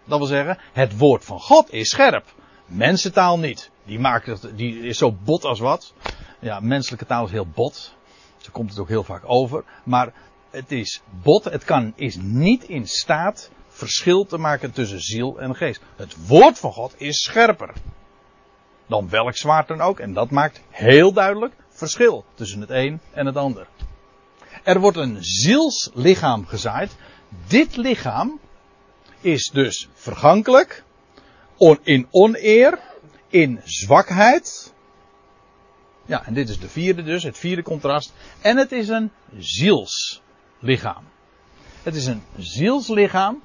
Dat 0.04 0.18
wil 0.18 0.26
zeggen, 0.26 0.58
het 0.72 0.98
woord 0.98 1.24
van 1.24 1.40
God 1.40 1.72
is 1.72 1.88
scherp. 1.88 2.24
Mensentaal 2.66 3.38
niet. 3.38 3.70
Die, 3.84 3.98
maakt 3.98 4.56
die 4.56 4.80
is 4.80 4.98
zo 4.98 5.12
bot 5.24 5.44
als 5.44 5.60
wat. 5.60 5.92
Ja, 6.38 6.60
menselijke 6.60 7.06
taal 7.06 7.24
is 7.24 7.30
heel 7.30 7.46
bot. 7.54 7.94
Zo 8.36 8.48
komt 8.52 8.70
het 8.70 8.78
ook 8.78 8.88
heel 8.88 9.04
vaak 9.04 9.22
over. 9.26 9.64
Maar 9.84 10.12
het 10.50 10.72
is 10.72 11.00
bot. 11.22 11.44
Het 11.44 11.64
kan, 11.64 11.92
is 11.96 12.16
niet 12.20 12.64
in 12.64 12.86
staat 12.86 13.50
verschil 13.68 14.24
te 14.24 14.38
maken 14.38 14.72
tussen 14.72 15.00
ziel 15.00 15.40
en 15.40 15.56
geest. 15.56 15.82
Het 15.96 16.26
woord 16.26 16.58
van 16.58 16.72
God 16.72 16.94
is 16.96 17.22
scherper. 17.22 17.72
Dan 18.86 19.08
welk 19.08 19.36
zwaard 19.36 19.68
dan 19.68 19.80
ook. 19.80 20.00
En 20.00 20.12
dat 20.12 20.30
maakt 20.30 20.62
heel 20.70 21.12
duidelijk 21.12 21.54
verschil 21.68 22.24
tussen 22.34 22.60
het 22.60 22.70
een 22.70 23.00
en 23.12 23.26
het 23.26 23.36
ander. 23.36 23.66
Er 24.64 24.80
wordt 24.80 24.96
een 24.96 25.16
zielslichaam 25.20 26.46
gezaaid. 26.46 26.96
Dit 27.46 27.76
lichaam 27.76 28.40
is 29.20 29.50
dus 29.52 29.88
vergankelijk, 29.94 30.84
in 31.82 32.06
oneer, 32.10 32.78
in 33.28 33.60
zwakheid. 33.64 34.72
Ja, 36.06 36.26
en 36.26 36.34
dit 36.34 36.48
is 36.48 36.58
de 36.58 36.68
vierde 36.68 37.02
dus, 37.02 37.22
het 37.22 37.38
vierde 37.38 37.62
contrast. 37.62 38.12
En 38.40 38.56
het 38.56 38.72
is 38.72 38.88
een 38.88 39.10
zielslichaam. 39.38 41.04
Het 41.82 41.94
is 41.94 42.06
een 42.06 42.22
zielslichaam. 42.36 43.42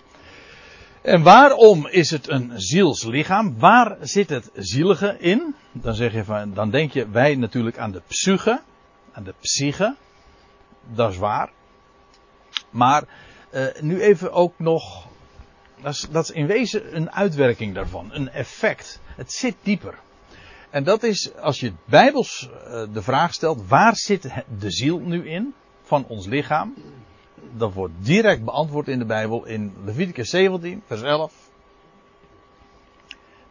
En 1.02 1.24
waarom 1.24 1.88
is 1.88 2.10
het 2.10 2.30
een 2.30 2.52
zielslichaam? 2.56 3.60
Waar 3.60 3.98
zit 4.02 4.30
het 4.30 4.50
zielige 4.54 5.18
in? 5.20 5.56
Dan 5.72 5.96
zeg 5.96 6.14
je 6.14 6.24
van, 6.24 6.54
dan 6.54 6.70
denk 6.70 6.92
je 6.92 7.10
wij 7.10 7.36
natuurlijk 7.36 7.78
aan 7.78 7.92
de 7.92 8.02
psyche, 8.08 8.62
aan 9.12 9.24
de 9.24 9.34
psyche. 9.40 9.96
Dat 10.94 11.12
is 11.12 11.18
waar. 11.18 11.52
Maar 12.70 13.04
uh, 13.54 13.66
nu 13.82 14.02
even 14.02 14.32
ook 14.32 14.54
nog. 14.58 15.08
Dat 15.82 15.94
is, 15.94 16.08
dat 16.12 16.24
is 16.24 16.32
in 16.32 16.48
wezen 16.48 16.96
een 16.96 17.12
uitwerking 17.12 17.74
daarvan, 17.74 18.10
een 18.14 18.30
effect. 18.30 19.00
Het 19.16 19.32
zit 19.32 19.56
dieper. 19.62 19.96
En 20.70 20.84
dat 20.84 21.04
is 21.04 21.36
als 21.36 21.60
je 21.60 21.74
bijbels 21.86 22.50
uh, 22.52 22.84
de 22.94 23.02
vraag 23.02 23.34
stelt: 23.34 23.68
waar 23.68 23.96
zit 23.96 24.30
de 24.60 24.72
ziel 24.72 25.00
nu 25.00 25.30
in 25.30 25.54
van 25.84 26.06
ons 26.08 26.26
lichaam? 26.26 26.74
Dat 27.56 27.74
wordt 27.74 27.94
direct 27.98 28.44
beantwoord 28.44 28.88
in 28.88 29.00
de 29.00 29.06
Bijbel 29.06 29.46
in 29.46 29.74
Leviticus 29.86 30.30
17, 30.30 30.84
vers 30.86 31.02
11. 31.02 31.34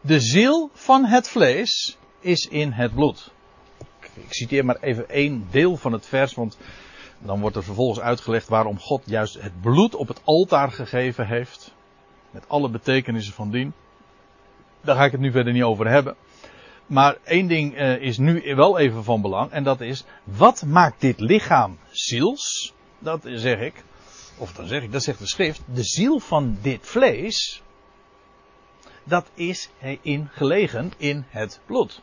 De 0.00 0.20
ziel 0.20 0.70
van 0.72 1.04
het 1.04 1.28
vlees 1.28 1.98
is 2.20 2.46
in 2.46 2.70
het 2.72 2.94
bloed. 2.94 3.32
Ik 4.14 4.32
citeer 4.32 4.64
maar 4.64 4.80
even 4.80 5.08
één 5.08 5.46
deel 5.50 5.76
van 5.76 5.92
het 5.92 6.06
vers, 6.06 6.34
want 6.34 6.58
dan 7.22 7.40
wordt 7.40 7.56
er 7.56 7.64
vervolgens 7.64 8.00
uitgelegd 8.00 8.48
waarom 8.48 8.78
God 8.78 9.02
juist 9.04 9.42
het 9.42 9.60
bloed 9.60 9.94
op 9.94 10.08
het 10.08 10.20
altaar 10.24 10.70
gegeven 10.72 11.26
heeft. 11.26 11.74
Met 12.30 12.48
alle 12.48 12.70
betekenissen 12.70 13.34
van 13.34 13.50
dien. 13.50 13.72
Daar 14.80 14.96
ga 14.96 15.04
ik 15.04 15.12
het 15.12 15.20
nu 15.20 15.30
verder 15.30 15.52
niet 15.52 15.62
over 15.62 15.88
hebben. 15.88 16.16
maar 16.86 17.16
één 17.24 17.46
ding 17.46 17.76
eh, 17.76 18.00
is 18.00 18.18
nu 18.18 18.54
wel 18.54 18.78
even 18.78 19.04
van 19.04 19.22
belang. 19.22 19.50
En 19.50 19.64
dat 19.64 19.80
is, 19.80 20.04
wat 20.24 20.64
maakt 20.66 21.00
dit 21.00 21.20
lichaam 21.20 21.78
ziels? 21.90 22.74
Dat 22.98 23.20
zeg 23.24 23.58
ik. 23.58 23.84
Of 24.36 24.52
dan 24.52 24.66
zeg 24.66 24.82
ik, 24.82 24.92
dat 24.92 25.02
zegt 25.02 25.18
de 25.18 25.26
schrift. 25.26 25.62
De 25.74 25.82
ziel 25.82 26.18
van 26.18 26.58
dit 26.62 26.86
vlees. 26.86 27.62
Dat 29.04 29.30
is 29.34 29.70
in 30.02 30.28
gelegen 30.32 30.92
in 30.96 31.24
het 31.28 31.60
bloed. 31.66 32.02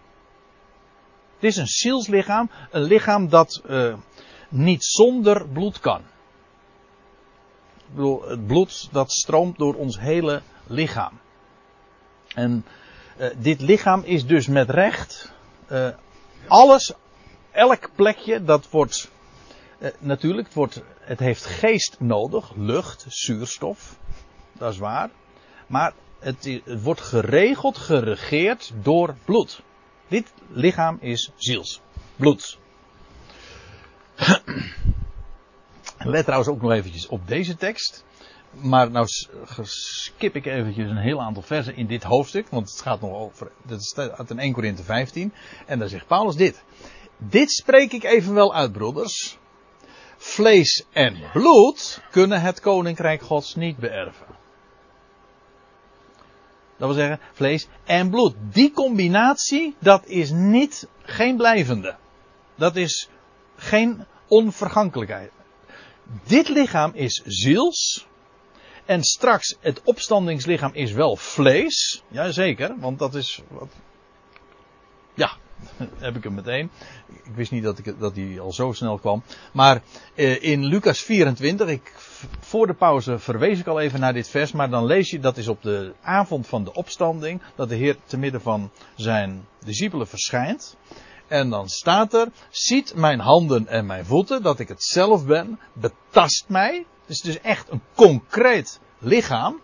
Het 1.35 1.43
is 1.43 1.57
een 1.57 1.67
zielslichaam. 1.67 2.49
Een 2.71 2.81
lichaam 2.81 3.29
dat 3.29 3.61
uh, 3.69 3.93
niet 4.49 4.85
zonder 4.85 5.47
bloed 5.47 5.79
kan. 5.79 6.01
Ik 7.77 7.95
bedoel, 7.95 8.29
het 8.29 8.47
bloed 8.47 8.89
dat 8.91 9.11
stroomt 9.11 9.57
door 9.57 9.75
ons 9.75 9.99
hele 9.99 10.41
lichaam. 10.67 11.19
En 12.35 12.65
uh, 13.17 13.27
dit 13.37 13.61
lichaam 13.61 14.01
is 14.03 14.25
dus 14.25 14.47
met 14.47 14.69
recht 14.69 15.31
uh, 15.71 15.89
alles, 16.47 16.93
elk 17.51 17.89
plekje 17.95 18.43
dat 18.43 18.69
wordt, 18.69 19.11
uh, 19.79 19.89
natuurlijk, 19.99 20.47
het, 20.47 20.55
wordt, 20.55 20.81
het 20.99 21.19
heeft 21.19 21.45
geest 21.45 21.99
nodig, 21.99 22.51
lucht, 22.55 23.05
zuurstof, 23.07 23.97
dat 24.53 24.73
is 24.73 24.77
waar. 24.77 25.09
Maar 25.67 25.93
het, 26.19 26.61
het 26.63 26.83
wordt 26.83 27.01
geregeld, 27.01 27.77
geregeerd 27.77 28.71
door 28.81 29.15
bloed. 29.25 29.61
Dit 30.07 30.33
lichaam 30.47 30.97
is 31.01 31.31
ziels, 31.35 31.81
bloed. 32.15 32.57
Let 35.97 36.23
trouwens 36.23 36.49
ook 36.49 36.61
nog 36.61 36.71
eventjes 36.71 37.07
op 37.07 37.27
deze 37.27 37.55
tekst. 37.55 38.05
Maar 38.51 38.91
nou 38.91 39.05
skip 39.63 40.35
ik 40.35 40.45
eventjes 40.45 40.89
een 40.89 40.97
heel 40.97 41.21
aantal 41.21 41.43
versen 41.43 41.75
in 41.75 41.87
dit 41.87 42.03
hoofdstuk. 42.03 42.49
Want 42.49 42.69
het 42.69 42.81
gaat 42.81 43.01
nog 43.01 43.13
over. 43.13 43.51
Dat 43.65 44.11
uit 44.17 44.31
1 44.31 44.53
Korinthe 44.53 44.83
15. 44.83 45.33
En 45.65 45.79
daar 45.79 45.89
zegt 45.89 46.07
Paulus 46.07 46.35
dit. 46.35 46.63
Dit 47.17 47.51
spreek 47.51 47.91
ik 47.91 48.03
evenwel 48.03 48.53
uit, 48.55 48.71
broeders. 48.71 49.37
Vlees 50.17 50.85
en 50.91 51.17
bloed 51.33 52.01
kunnen 52.11 52.41
het 52.41 52.59
koninkrijk 52.59 53.21
gods 53.21 53.55
niet 53.55 53.77
beërven. 53.77 54.25
Dat 56.77 56.87
wil 56.87 56.97
zeggen, 56.97 57.19
vlees 57.33 57.67
en 57.85 58.09
bloed. 58.09 58.35
Die 58.51 58.71
combinatie, 58.71 59.75
dat 59.79 60.05
is 60.05 60.31
niet, 60.31 60.87
geen 61.01 61.37
blijvende. 61.37 61.95
Dat 62.55 62.75
is 62.75 63.09
geen 63.59 64.05
onvergankelijkheid. 64.27 65.31
Dit 66.23 66.49
lichaam 66.49 66.91
is 66.93 67.21
ziels. 67.25 68.07
En 68.85 69.03
straks, 69.03 69.57
het 69.59 69.81
opstandingslichaam 69.83 70.73
is 70.73 70.91
wel 70.91 71.15
vlees. 71.15 72.03
Jazeker, 72.07 72.75
want 72.79 72.99
dat 72.99 73.15
is 73.15 73.41
wat. 73.47 73.69
Ja, 75.13 75.31
heb 76.05 76.15
ik 76.15 76.23
hem 76.23 76.33
meteen. 76.33 76.69
Ik 77.07 77.35
wist 77.35 77.51
niet 77.51 77.63
dat, 77.63 77.77
ik, 77.77 77.99
dat 77.99 78.15
hij 78.15 78.39
al 78.39 78.51
zo 78.51 78.71
snel 78.71 78.97
kwam. 78.97 79.23
Maar 79.53 79.81
eh, 80.15 80.43
in 80.43 80.65
Lucas 80.65 80.99
24, 80.99 81.67
ik, 81.67 81.93
voor 82.39 82.67
de 82.67 82.73
pauze 82.73 83.19
verwees 83.19 83.59
ik 83.59 83.67
al 83.67 83.79
even 83.79 83.99
naar 83.99 84.13
dit 84.13 84.29
vers. 84.29 84.51
Maar 84.51 84.69
dan 84.69 84.85
lees 84.85 85.09
je, 85.09 85.19
dat 85.19 85.37
is 85.37 85.47
op 85.47 85.61
de 85.61 85.93
avond 86.01 86.47
van 86.47 86.63
de 86.63 86.73
opstanding. 86.73 87.41
Dat 87.55 87.69
de 87.69 87.75
Heer 87.75 87.95
te 88.05 88.17
midden 88.17 88.41
van 88.41 88.71
zijn 88.95 89.47
discipelen 89.65 90.07
verschijnt. 90.07 90.77
En 91.29 91.49
dan 91.49 91.69
staat 91.69 92.13
er, 92.13 92.27
ziet 92.49 92.95
mijn 92.95 93.19
handen 93.19 93.67
en 93.67 93.85
mijn 93.85 94.05
voeten, 94.05 94.43
dat 94.43 94.59
ik 94.59 94.67
het 94.67 94.83
zelf 94.83 95.25
ben, 95.25 95.59
betast 95.73 96.45
mij. 96.47 96.85
Dus 97.05 97.17
het 97.17 97.27
is 97.27 97.41
echt 97.41 97.71
een 97.71 97.81
concreet 97.95 98.79
lichaam. 98.99 99.61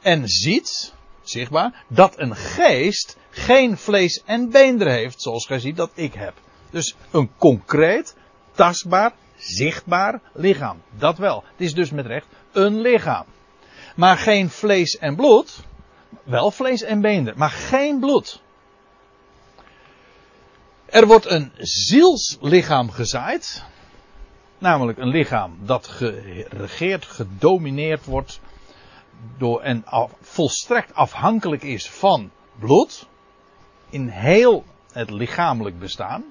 En 0.00 0.28
ziet, 0.28 0.94
zichtbaar, 1.22 1.84
dat 1.88 2.18
een 2.18 2.36
geest 2.36 3.16
geen 3.30 3.76
vlees 3.76 4.22
en 4.24 4.50
beenderen 4.50 4.92
heeft, 4.92 5.22
zoals 5.22 5.46
gij 5.46 5.58
ziet 5.58 5.76
dat 5.76 5.90
ik 5.94 6.14
heb. 6.14 6.34
Dus 6.70 6.94
een 7.10 7.30
concreet, 7.36 8.16
tastbaar, 8.52 9.12
zichtbaar 9.36 10.20
lichaam. 10.32 10.82
Dat 10.98 11.18
wel. 11.18 11.44
Het 11.52 11.60
is 11.60 11.74
dus 11.74 11.90
met 11.90 12.06
recht 12.06 12.26
een 12.52 12.80
lichaam. 12.80 13.24
Maar 13.96 14.16
geen 14.16 14.50
vlees 14.50 14.98
en 14.98 15.16
bloed. 15.16 15.60
Wel 16.22 16.50
vlees 16.50 16.82
en 16.82 17.00
beenderen, 17.00 17.38
maar 17.38 17.50
geen 17.50 18.00
bloed. 18.00 18.40
Er 20.90 21.06
wordt 21.06 21.26
een 21.26 21.52
zielslichaam 21.58 22.90
gezaaid. 22.90 23.64
Namelijk 24.58 24.98
een 24.98 25.08
lichaam 25.08 25.58
dat 25.62 25.86
geregeerd, 25.86 27.04
gedomineerd 27.04 28.04
wordt 28.04 28.40
door 29.38 29.60
en 29.60 29.84
volstrekt 30.20 30.94
afhankelijk 30.94 31.62
is 31.62 31.90
van 31.90 32.30
bloed. 32.58 33.06
In 33.90 34.08
heel 34.08 34.64
het 34.92 35.10
lichamelijk 35.10 35.78
bestaan. 35.78 36.24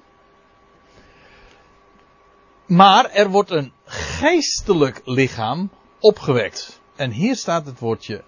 Maar 2.66 3.10
er 3.10 3.28
wordt 3.28 3.50
een 3.50 3.72
geestelijk 3.84 5.00
lichaam 5.04 5.70
opgewekt. 5.98 6.80
En 6.96 7.10
hier 7.10 7.36
staat 7.36 7.66
het 7.66 7.78
woordje 7.78 8.24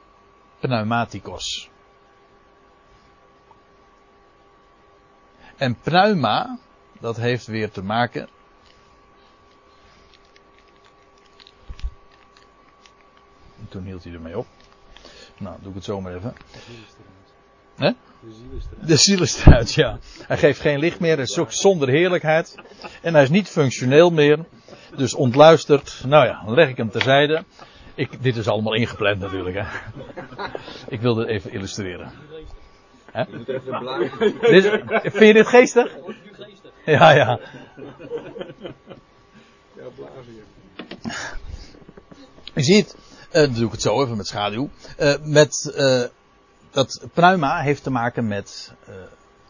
pneumatikos. 0.60 1.70
En 5.62 5.76
pneuma, 5.82 6.58
dat 7.00 7.16
heeft 7.16 7.46
weer 7.46 7.70
te 7.70 7.82
maken. 7.82 8.28
En 13.58 13.68
toen 13.68 13.84
hield 13.84 14.04
hij 14.04 14.12
ermee 14.12 14.38
op. 14.38 14.46
Nou, 15.38 15.56
doe 15.60 15.68
ik 15.68 15.74
het 15.74 15.84
zo 15.84 16.00
maar 16.00 16.14
even. 16.14 16.34
Hè? 17.76 17.90
De 18.80 18.96
ziel 18.96 19.22
is 19.22 19.44
eruit, 19.44 19.74
ja. 19.74 19.98
Hij 20.26 20.38
geeft 20.38 20.60
geen 20.60 20.78
licht 20.78 21.00
meer, 21.00 21.14
hij 21.14 21.24
is 21.24 21.60
zonder 21.60 21.88
heerlijkheid. 21.88 22.54
En 23.02 23.14
hij 23.14 23.22
is 23.22 23.30
niet 23.30 23.48
functioneel 23.48 24.10
meer. 24.10 24.44
Dus 24.96 25.14
ontluisterd. 25.14 26.02
Nou 26.06 26.26
ja, 26.26 26.42
dan 26.44 26.54
leg 26.54 26.68
ik 26.68 26.76
hem 26.76 26.90
terzijde. 26.90 27.44
Ik, 27.94 28.22
dit 28.22 28.36
is 28.36 28.48
allemaal 28.48 28.74
ingepland 28.74 29.18
natuurlijk, 29.18 29.56
hè. 29.56 29.64
Ik 30.88 31.00
wilde 31.00 31.26
even 31.26 31.52
illustreren. 31.52 32.12
Hè? 33.12 33.20
Je 33.20 33.36
moet 33.36 33.48
even 33.48 33.78
blazen. 33.78 34.10
Vind 35.12 35.26
je 35.26 35.32
dit 35.32 35.46
geestig? 35.46 35.96
Ja, 36.84 37.10
ja. 37.10 37.40
Ja, 39.76 39.84
blazen. 39.96 40.44
Je 42.54 42.62
ziet, 42.62 42.96
uh, 43.26 43.32
dan 43.32 43.52
doe 43.52 43.66
ik 43.66 43.72
het 43.72 43.82
zo 43.82 44.02
even 44.02 44.16
met 44.16 44.26
schaduw. 44.26 44.70
Uh, 44.98 45.14
met, 45.22 45.74
uh, 45.76 46.02
dat 46.70 47.06
pneuma 47.14 47.60
heeft 47.60 47.82
te 47.82 47.90
maken 47.90 48.28
met, 48.28 48.72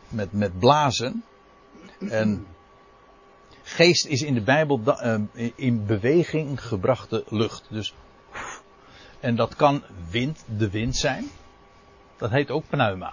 met, 0.08 0.32
met 0.32 0.58
blazen. 0.58 1.24
En 2.08 2.46
geest 3.62 4.06
is 4.06 4.22
in 4.22 4.34
de 4.34 4.40
Bijbel 4.40 4.80
in 5.54 5.86
beweging 5.86 6.62
gebrachte 6.62 7.24
lucht. 7.28 7.66
Dus, 7.70 7.94
en 9.20 9.36
dat 9.36 9.56
kan 9.56 9.82
wind, 10.10 10.44
de 10.58 10.70
wind 10.70 10.96
zijn. 10.96 11.30
Dat 12.16 12.30
heet 12.30 12.50
ook 12.50 12.64
pneuma. 12.68 13.12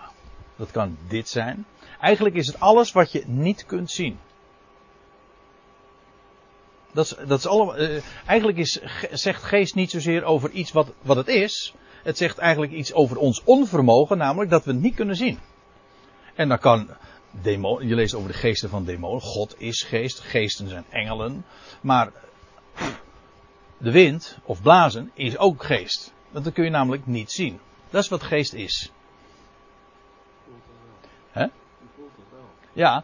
Dat 0.60 0.72
kan 0.72 0.98
dit 1.08 1.30
zijn. 1.30 1.66
Eigenlijk 2.00 2.36
is 2.36 2.48
het 2.48 2.60
alles 2.60 2.92
wat 2.92 3.12
je 3.12 3.24
niet 3.26 3.66
kunt 3.66 3.92
zien. 3.92 4.20
Dat 6.92 7.06
is, 7.06 7.28
dat 7.28 7.40
is 7.40 7.48
allemaal, 7.48 7.80
uh, 7.80 8.04
eigenlijk 8.26 8.58
is, 8.58 8.80
zegt 9.12 9.44
geest 9.44 9.76
niet 9.76 9.92
zozeer 9.92 10.24
over 10.24 10.52
iets 10.52 10.72
wat, 10.72 10.92
wat 11.02 11.16
het 11.16 11.28
is. 11.28 11.74
Het 12.04 12.18
zegt 12.18 12.38
eigenlijk 12.38 12.72
iets 12.72 12.94
over 12.94 13.18
ons 13.18 13.44
onvermogen, 13.44 14.18
namelijk 14.18 14.52
dat 14.52 14.66
we 14.66 14.72
het 14.72 14.82
niet 14.82 14.96
kunnen 14.96 15.16
zien. 15.16 15.40
En 16.36 16.48
dan 16.48 16.60
kan 16.60 16.90
demon, 17.32 17.88
je 17.88 17.96
leest 17.96 18.14
over 18.14 18.32
de 18.32 18.38
geesten 18.38 18.70
van 18.70 18.86
demonen. 18.86 19.22
God 19.22 19.56
is 19.58 19.84
geest, 19.84 20.20
geesten 20.20 20.70
zijn 20.70 20.86
engelen. 20.90 21.46
Maar 21.82 22.12
de 23.78 23.92
wind 23.92 24.38
of 24.44 24.62
blazen 24.62 25.12
is 25.14 25.38
ook 25.38 25.64
geest. 25.64 26.14
Want 26.32 26.46
dat 26.46 26.54
kun 26.54 26.64
je 26.64 26.70
namelijk 26.70 27.06
niet 27.06 27.32
zien. 27.32 27.60
Dat 27.90 28.04
is 28.04 28.10
wat 28.10 28.24
geest 28.24 28.54
is. 28.54 28.92
Hè? 31.32 31.46
Ja. 32.74 33.04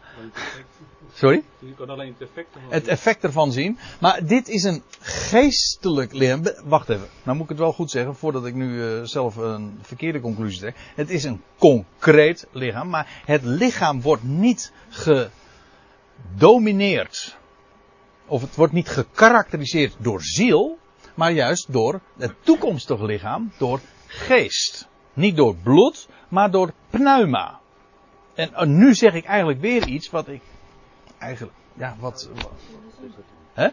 Sorry? 1.12 1.42
Je 1.58 1.74
kan 1.74 1.90
alleen 1.90 2.14
het 2.18 2.28
effect 2.28 2.54
ervan 2.54 2.72
Het 2.72 2.88
effect 2.88 3.24
ervan 3.24 3.52
zien. 3.52 3.78
Maar 4.00 4.26
dit 4.26 4.48
is 4.48 4.62
een 4.62 4.82
geestelijk 5.00 6.12
lichaam. 6.12 6.42
Wacht 6.64 6.88
even. 6.88 7.08
Nou 7.22 7.36
moet 7.36 7.44
ik 7.44 7.50
het 7.50 7.58
wel 7.58 7.72
goed 7.72 7.90
zeggen 7.90 8.16
voordat 8.16 8.46
ik 8.46 8.54
nu 8.54 8.68
uh, 8.68 9.02
zelf 9.02 9.36
een 9.36 9.78
verkeerde 9.82 10.20
conclusie 10.20 10.60
trek. 10.60 10.76
Het 10.94 11.10
is 11.10 11.24
een 11.24 11.42
concreet 11.58 12.46
lichaam. 12.52 12.88
Maar 12.88 13.22
het 13.24 13.42
lichaam 13.44 14.00
wordt 14.00 14.22
niet 14.22 14.72
gedomineerd. 16.34 17.36
Of 18.26 18.40
het 18.40 18.54
wordt 18.54 18.72
niet 18.72 18.88
gekarakteriseerd 18.88 19.96
door 19.98 20.22
ziel. 20.22 20.78
Maar 21.14 21.32
juist 21.32 21.72
door 21.72 22.00
het 22.16 22.34
toekomstige 22.40 23.04
lichaam. 23.04 23.52
Door 23.58 23.80
geest. 24.06 24.88
Niet 25.12 25.36
door 25.36 25.56
bloed, 25.56 26.08
maar 26.28 26.50
door 26.50 26.72
pneuma. 26.90 27.60
En 28.36 28.76
nu 28.76 28.94
zeg 28.94 29.14
ik 29.14 29.24
eigenlijk 29.24 29.60
weer 29.60 29.86
iets 29.86 30.10
wat 30.10 30.28
ik. 30.28 30.42
Eigenlijk. 31.18 31.56
Ja, 31.74 31.96
wat. 31.98 32.30
hè? 33.52 33.68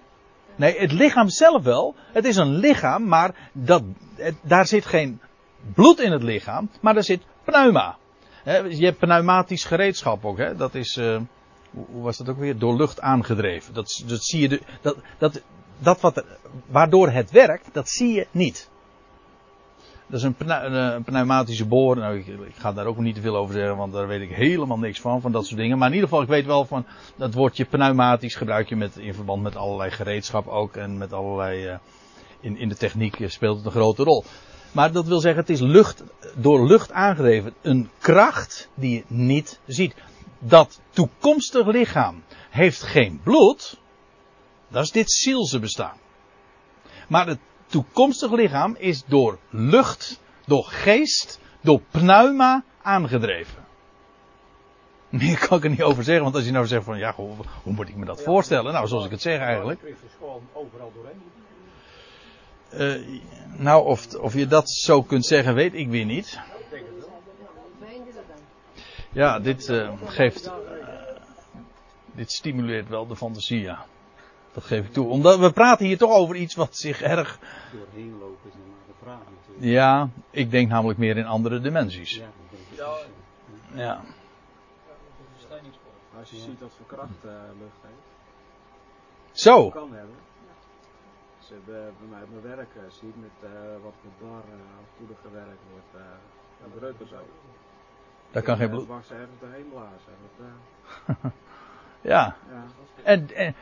Nee, 0.55 0.79
het 0.79 0.91
lichaam 0.91 1.29
zelf 1.29 1.63
wel. 1.63 1.95
Het 2.11 2.25
is 2.25 2.35
een 2.35 2.55
lichaam, 2.55 3.07
maar 3.07 3.49
dat, 3.51 3.83
daar 4.41 4.67
zit 4.67 4.85
geen 4.85 5.21
bloed 5.73 5.99
in 5.99 6.11
het 6.11 6.23
lichaam, 6.23 6.69
maar 6.81 6.95
er 6.95 7.03
zit 7.03 7.21
pneuma. 7.43 7.97
Je 8.45 8.85
hebt 8.85 8.99
pneumatisch 8.99 9.63
gereedschap 9.63 10.25
ook. 10.25 10.37
Hè? 10.37 10.55
Dat 10.55 10.75
is, 10.75 10.97
uh, 10.97 11.21
hoe, 11.71 12.01
was 12.01 12.17
dat 12.17 12.29
ook 12.29 12.37
weer? 12.37 12.57
Door 12.57 12.75
lucht 12.75 13.01
aangedreven. 13.01 13.73
Dat, 13.73 14.03
dat 14.07 14.23
zie 14.23 14.49
je, 14.49 14.61
dat, 14.81 14.97
dat, 15.17 15.41
dat 15.79 16.01
wat 16.01 16.23
waardoor 16.65 17.09
het 17.09 17.31
werkt, 17.31 17.73
dat 17.73 17.89
zie 17.89 18.13
je 18.13 18.27
niet. 18.31 18.69
Dat 20.13 20.21
is 20.21 20.27
een, 20.37 20.73
een 20.73 21.03
pneumatische 21.03 21.65
boor. 21.65 21.97
Nou, 21.97 22.17
ik, 22.17 22.27
ik, 22.27 22.55
ga 22.57 22.73
daar 22.73 22.85
ook 22.85 22.97
niet 22.97 23.15
te 23.15 23.21
veel 23.21 23.35
over 23.35 23.53
zeggen, 23.53 23.77
want 23.77 23.93
daar 23.93 24.07
weet 24.07 24.21
ik 24.21 24.29
helemaal 24.29 24.77
niks 24.77 25.01
van, 25.01 25.21
van 25.21 25.31
dat 25.31 25.45
soort 25.45 25.59
dingen. 25.59 25.77
Maar 25.77 25.87
in 25.87 25.93
ieder 25.93 26.09
geval, 26.09 26.23
ik 26.23 26.29
weet 26.29 26.45
wel 26.45 26.65
van 26.65 26.85
dat 27.15 27.33
woordje 27.33 27.65
pneumatisch 27.65 28.35
gebruik 28.35 28.69
je 28.69 28.75
met, 28.75 28.97
in 28.97 29.13
verband 29.13 29.43
met 29.43 29.55
allerlei 29.55 29.91
gereedschap 29.91 30.47
ook. 30.47 30.75
En 30.75 30.97
met 30.97 31.13
allerlei, 31.13 31.67
uh, 31.67 31.75
in, 32.39 32.57
in 32.57 32.69
de 32.69 32.75
techniek 32.75 33.17
speelt 33.27 33.57
het 33.57 33.65
een 33.65 33.71
grote 33.71 34.03
rol. 34.03 34.23
Maar 34.71 34.91
dat 34.91 35.07
wil 35.07 35.19
zeggen, 35.19 35.41
het 35.41 35.49
is 35.49 35.59
lucht, 35.59 36.03
door 36.35 36.67
lucht 36.67 36.91
aangedreven. 36.91 37.53
Een 37.61 37.89
kracht 37.99 38.69
die 38.73 38.95
je 38.95 39.03
niet 39.07 39.59
ziet. 39.65 39.95
Dat 40.39 40.81
toekomstig 40.89 41.67
lichaam 41.67 42.23
heeft 42.49 42.83
geen 42.83 43.19
bloed. 43.23 43.79
Dat 44.67 44.83
is 44.83 44.91
dit 44.91 45.11
zielse 45.11 45.59
bestaan. 45.59 45.97
Maar 47.07 47.27
het 47.27 47.39
toekomstig 47.73 48.31
lichaam 48.31 48.75
is 48.79 49.03
door 49.05 49.39
lucht, 49.49 50.19
door 50.45 50.63
geest, 50.63 51.39
door 51.61 51.81
pneuma 51.91 52.63
aangedreven. 52.81 53.65
Meer 55.09 55.47
kan 55.47 55.57
ik 55.57 55.63
er 55.63 55.69
niet 55.69 55.83
over 55.83 56.03
zeggen, 56.03 56.23
want 56.23 56.35
als 56.35 56.45
je 56.45 56.51
nou 56.51 56.67
zegt 56.67 56.83
van 56.83 56.97
ja, 56.97 57.13
hoe, 57.15 57.35
hoe 57.63 57.73
moet 57.73 57.89
ik 57.89 57.95
me 57.95 58.05
dat 58.05 58.23
voorstellen? 58.23 58.73
Nou, 58.73 58.87
zoals 58.87 59.05
ik 59.05 59.11
het 59.11 59.21
zeg 59.21 59.39
eigenlijk. 59.39 59.79
Christus 59.79 60.11
gewoon 60.17 60.41
overal 60.53 60.91
doorheen. 60.93 61.21
Uh, 63.09 63.21
nou, 63.57 63.85
of, 63.85 64.15
of 64.15 64.33
je 64.33 64.47
dat 64.47 64.69
zo 64.69 65.03
kunt 65.03 65.25
zeggen, 65.25 65.53
weet 65.53 65.73
ik 65.73 65.89
weer 65.89 66.05
niet. 66.05 66.39
Ja, 69.11 69.39
dit 69.39 69.69
uh, 69.69 69.91
geeft. 70.05 70.45
Uh, 70.45 70.53
dit 72.15 72.31
stimuleert 72.31 72.89
wel 72.89 73.07
de 73.07 73.15
fantasie, 73.15 73.61
ja. 73.61 73.85
Dat 74.53 74.63
geef 74.63 74.85
ik 74.85 74.93
toe. 74.93 75.07
Omdat 75.07 75.39
we 75.39 75.51
praten 75.51 75.85
hier 75.85 75.97
toch 75.97 76.11
over 76.11 76.35
iets 76.35 76.55
wat 76.55 76.75
zich 76.75 77.01
erg. 77.01 77.39
Doorheen 77.71 78.17
lopen 78.19 78.49
is 78.49 78.53
de 78.87 78.93
vraag 79.01 79.19
natuurlijk. 79.35 79.65
Ja, 79.65 80.09
ik 80.29 80.51
denk 80.51 80.69
namelijk 80.69 80.99
meer 80.99 81.17
in 81.17 81.25
andere 81.25 81.59
dimensies. 81.59 82.21
Ja, 82.75 82.97
Ja. 83.73 84.01
Als 86.19 86.31
je 86.31 86.37
ziet 86.37 86.59
wat 86.59 86.71
voor 86.77 86.85
kracht 86.85 87.25
uh, 87.25 87.31
lucht 87.59 87.81
heeft, 87.81 89.41
Zo. 89.41 89.69
kan 89.69 89.93
hebben. 89.93 90.15
Ze 91.39 91.53
hebben 91.53 91.93
bij 91.99 92.07
mij 92.09 92.21
op 92.23 92.29
mijn 92.29 92.55
werk, 92.55 92.69
uh, 92.75 92.81
zie 92.91 93.09
ik 93.09 93.15
met 93.15 93.51
uh, 93.51 93.59
wat 93.83 93.93
met 94.01 94.19
bar 94.19 94.43
uh, 95.09 95.17
gewerkt 95.21 95.61
wordt, 95.71 95.93
uh, 95.95 96.01
een 96.63 96.71
breuk 96.79 97.01
of 97.01 97.07
zo. 97.07 97.15
Daar 98.31 98.43
kan 98.43 98.57
geen 98.57 98.69
bloed. 98.69 98.85
bloed. 98.85 98.95
mag 98.95 99.05
ze 99.05 99.13
ergens 99.13 99.39
doorheen 99.39 99.69
blazen. 99.69 100.13
Dat, 100.37 101.31
Ja. 102.01 102.35
ja. 102.49 102.65
En, 103.03 103.35
en, 103.35 103.55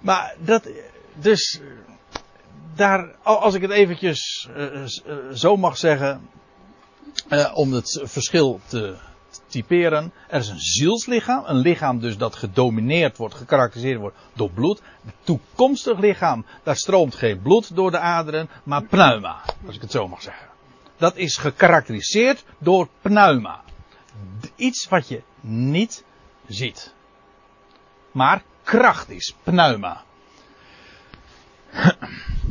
maar 0.00 0.34
dat, 0.38 0.68
dus, 1.14 1.60
daar, 2.74 3.14
als 3.22 3.54
ik 3.54 3.62
het 3.62 3.70
eventjes 3.70 4.48
uh, 4.56 4.84
zo 5.34 5.56
mag 5.56 5.76
zeggen, 5.76 6.28
om 7.54 7.72
het 7.72 8.00
verschil 8.04 8.60
te 8.66 8.96
typeren. 9.46 10.12
Er 10.28 10.40
is 10.40 10.48
een 10.48 10.60
zielslichaam, 10.60 11.42
een 11.46 11.56
lichaam 11.56 12.00
dus 12.00 12.16
dat 12.16 12.36
gedomineerd 12.36 13.16
wordt, 13.16 13.34
gekarakteriseerd 13.34 14.00
wordt 14.00 14.16
door 14.32 14.50
bloed. 14.50 14.82
Een 15.04 15.12
toekomstig 15.22 15.98
lichaam, 15.98 16.46
daar 16.62 16.76
stroomt 16.76 17.14
geen 17.14 17.42
bloed 17.42 17.74
door 17.74 17.90
de 17.90 17.98
aderen, 17.98 18.48
maar 18.62 18.84
pneuma, 18.84 19.42
als 19.66 19.74
ik 19.74 19.80
het 19.80 19.90
zo 19.90 20.08
mag 20.08 20.22
zeggen. 20.22 20.46
Dat 20.96 21.16
is 21.16 21.36
gekarakteriseerd 21.36 22.44
door 22.58 22.88
pneuma. 23.00 23.60
Iets 24.56 24.88
wat 24.88 25.08
je 25.08 25.22
niet 25.40 26.04
ziet. 26.46 26.94
Maar 28.12 28.42
kracht 28.68 29.10
is, 29.10 29.34
pneuma. 29.42 30.02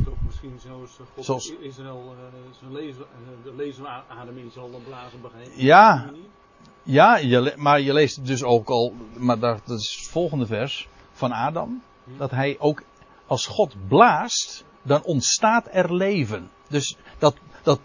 Toch 0.04 0.16
misschien 0.26 0.60
zoals 0.66 0.90
God 1.14 1.24
Zoals- 1.24 1.52
Israël 1.60 2.14
uh, 2.18 2.52
zijn 2.60 2.72
lezen, 2.72 3.00
uh, 3.22 3.44
de 3.44 3.54
lezenademing 3.56 4.52
zal 4.52 4.70
dan 4.70 4.82
blazen 4.84 5.20
begrijpen. 5.20 5.64
Ja. 5.64 6.10
Ja, 6.82 7.16
je, 7.16 7.52
maar 7.56 7.80
je 7.80 7.92
leest 7.92 8.26
dus 8.26 8.42
ook 8.42 8.68
al, 8.68 8.94
maar 9.16 9.38
dat, 9.38 9.60
dat 9.66 9.78
is 9.78 9.96
het 10.00 10.08
volgende 10.08 10.46
vers 10.46 10.88
van 11.12 11.32
Adam, 11.32 11.82
dat 12.16 12.30
hij 12.30 12.56
ook 12.58 12.82
als 13.26 13.46
God 13.46 13.74
blaast, 13.88 14.64
dan 14.82 15.02
ontstaat 15.02 15.66
er 15.70 15.94
leven. 15.94 16.50
Dus 16.68 16.96
dat, 17.18 17.36
dat, 17.62 17.80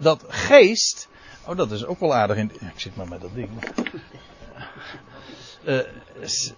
dat 0.00 0.24
geest, 0.28 1.08
oh 1.46 1.56
dat 1.56 1.70
is 1.70 1.84
ook 1.84 2.00
wel 2.00 2.14
aardig 2.14 2.36
in, 2.36 2.52
ik 2.60 2.80
zit 2.80 2.96
maar 2.96 3.08
met 3.08 3.20
dat 3.20 3.34
ding. 3.34 3.50
Eh, 5.64 5.78
s- 6.22 6.52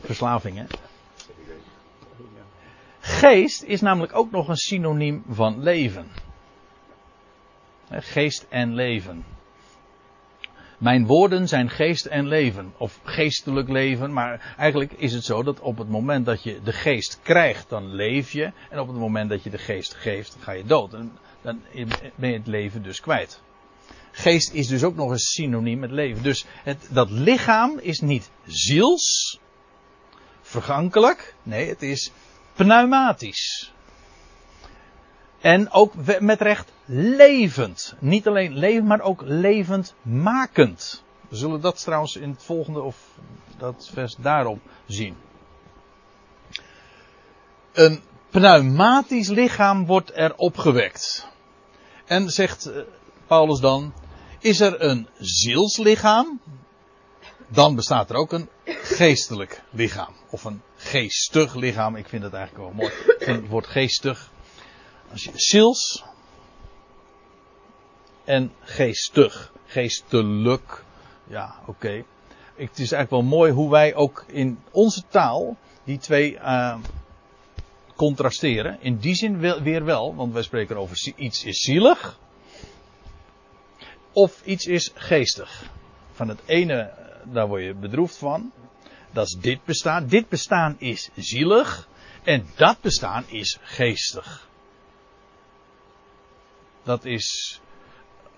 verslaving 0.00 0.56
hè. 0.56 0.64
Geest 3.00 3.62
is 3.62 3.80
namelijk 3.80 4.16
ook 4.16 4.30
nog 4.30 4.48
een 4.48 4.56
synoniem 4.56 5.24
van 5.28 5.62
leven. 5.62 6.06
Geest 7.90 8.46
en 8.48 8.74
leven. 8.74 9.24
Mijn 10.78 11.06
woorden 11.06 11.48
zijn 11.48 11.70
geest 11.70 12.06
en 12.06 12.26
leven. 12.26 12.72
Of 12.76 13.00
geestelijk 13.02 13.68
leven. 13.68 14.12
Maar 14.12 14.54
eigenlijk 14.56 14.92
is 14.92 15.12
het 15.12 15.24
zo 15.24 15.42
dat 15.42 15.60
op 15.60 15.78
het 15.78 15.88
moment 15.88 16.26
dat 16.26 16.42
je 16.42 16.60
de 16.62 16.72
geest 16.72 17.20
krijgt, 17.22 17.68
dan 17.68 17.94
leef 17.94 18.32
je. 18.32 18.52
En 18.70 18.78
op 18.78 18.88
het 18.88 18.96
moment 18.96 19.30
dat 19.30 19.42
je 19.42 19.50
de 19.50 19.58
geest 19.58 19.94
geeft, 19.94 20.36
ga 20.40 20.52
je 20.52 20.64
dood. 20.64 20.94
En 20.94 21.12
dan 21.42 21.62
ben 22.14 22.30
je 22.30 22.36
het 22.36 22.46
leven 22.46 22.82
dus 22.82 23.00
kwijt. 23.00 23.42
Geest 24.10 24.52
is 24.52 24.66
dus 24.66 24.84
ook 24.84 24.94
nog 24.94 25.10
een 25.10 25.18
synoniem 25.18 25.78
met 25.78 25.90
leven. 25.90 26.22
Dus 26.22 26.44
het, 26.62 26.88
dat 26.90 27.10
lichaam 27.10 27.78
is 27.78 28.00
niet 28.00 28.30
ziels, 28.46 29.38
vergankelijk. 30.42 31.34
Nee, 31.42 31.68
het 31.68 31.82
is 31.82 32.12
pneumatisch. 32.54 33.72
En 35.40 35.72
ook 35.72 35.92
met 36.20 36.40
recht 36.40 36.72
levend. 36.84 37.94
Niet 37.98 38.26
alleen 38.26 38.54
levend, 38.54 38.86
maar 38.86 39.00
ook 39.00 39.22
levendmakend. 39.24 41.02
We 41.28 41.36
zullen 41.36 41.60
dat 41.60 41.80
trouwens 41.82 42.16
in 42.16 42.30
het 42.30 42.42
volgende 42.42 42.80
of 42.80 42.96
dat 43.58 43.90
vers 43.92 44.14
daarop 44.18 44.60
zien. 44.86 45.16
Een 47.72 48.00
pneumatisch 48.30 49.28
lichaam 49.28 49.86
wordt 49.86 50.10
er 50.14 50.36
opgewekt. 50.36 51.28
En 52.04 52.30
zegt 52.30 52.66
eh, 52.66 52.82
Paulus 53.30 53.60
dan, 53.60 53.92
is 54.40 54.60
er 54.60 54.82
een 54.82 55.08
zielslichaam? 55.18 56.40
Dan 57.48 57.74
bestaat 57.74 58.10
er 58.10 58.16
ook 58.16 58.32
een 58.32 58.48
geestelijk 58.64 59.62
lichaam. 59.70 60.14
Of 60.30 60.44
een 60.44 60.62
geestig 60.76 61.54
lichaam. 61.54 61.96
Ik 61.96 62.08
vind 62.08 62.22
het 62.22 62.32
eigenlijk 62.32 62.64
wel 62.64 62.74
mooi. 62.74 62.92
Het 63.18 63.48
woord 63.48 63.66
geestig. 63.66 64.30
Als 65.10 65.24
je 65.24 65.30
ziels 65.34 66.04
en 68.24 68.52
geestig. 68.60 69.52
Geestelijk. 69.66 70.84
Ja, 71.26 71.54
oké. 71.66 72.04
Het 72.56 72.78
is 72.78 72.92
eigenlijk 72.92 73.10
wel 73.10 73.38
mooi 73.38 73.52
hoe 73.52 73.70
wij 73.70 73.94
ook 73.94 74.24
in 74.26 74.58
onze 74.70 75.02
taal 75.08 75.56
die 75.84 75.98
twee 75.98 76.38
eh, 76.38 76.76
contrasteren. 77.96 78.78
In 78.80 78.96
die 78.96 79.14
zin 79.14 79.62
weer 79.62 79.84
wel, 79.84 80.14
want 80.14 80.32
wij 80.32 80.42
spreken 80.42 80.76
over 80.76 81.12
iets 81.16 81.44
is 81.44 81.58
zielig. 81.58 82.18
Of 84.12 84.42
iets 84.44 84.66
is 84.66 84.90
geestig. 84.94 85.62
Van 86.12 86.28
het 86.28 86.40
ene, 86.46 86.74
eh, 86.74 87.06
daar 87.24 87.48
word 87.48 87.62
je 87.62 87.74
bedroefd 87.74 88.16
van. 88.16 88.52
Dat 89.10 89.26
is 89.26 89.36
dit 89.40 89.64
bestaan. 89.64 90.06
Dit 90.06 90.28
bestaan 90.28 90.76
is 90.78 91.10
zielig. 91.16 91.88
En 92.22 92.46
dat 92.56 92.80
bestaan 92.80 93.24
is 93.28 93.58
geestig. 93.62 94.48
Dat 96.82 97.04
is 97.04 97.60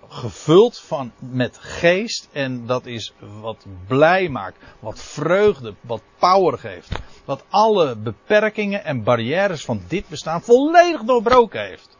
gevuld 0.08 0.78
van, 0.78 1.12
met 1.18 1.58
geest 1.58 2.28
en 2.32 2.66
dat 2.66 2.86
is 2.86 3.12
wat 3.40 3.66
blij 3.86 4.28
maakt, 4.28 4.58
wat 4.80 5.00
vreugde, 5.00 5.74
wat 5.80 6.02
power 6.18 6.58
geeft. 6.58 6.90
Wat 7.24 7.44
alle 7.48 7.96
beperkingen 7.96 8.84
en 8.84 9.02
barrières 9.02 9.64
van 9.64 9.82
dit 9.88 10.08
bestaan 10.08 10.42
volledig 10.42 11.02
doorbroken 11.02 11.66
heeft. 11.66 11.96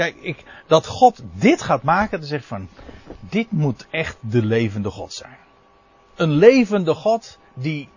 Kijk, 0.00 0.16
ik, 0.20 0.44
dat 0.66 0.86
God 0.86 1.22
dit 1.32 1.62
gaat 1.62 1.82
maken, 1.82 2.18
dan 2.18 2.28
zegt 2.28 2.44
van, 2.44 2.68
dit 3.20 3.50
moet 3.50 3.86
echt 3.90 4.16
de 4.20 4.42
levende 4.42 4.90
God 4.90 5.12
zijn. 5.12 5.36
Een 6.16 6.30
levende 6.30 6.94
God 6.94 7.38
die 7.54 7.88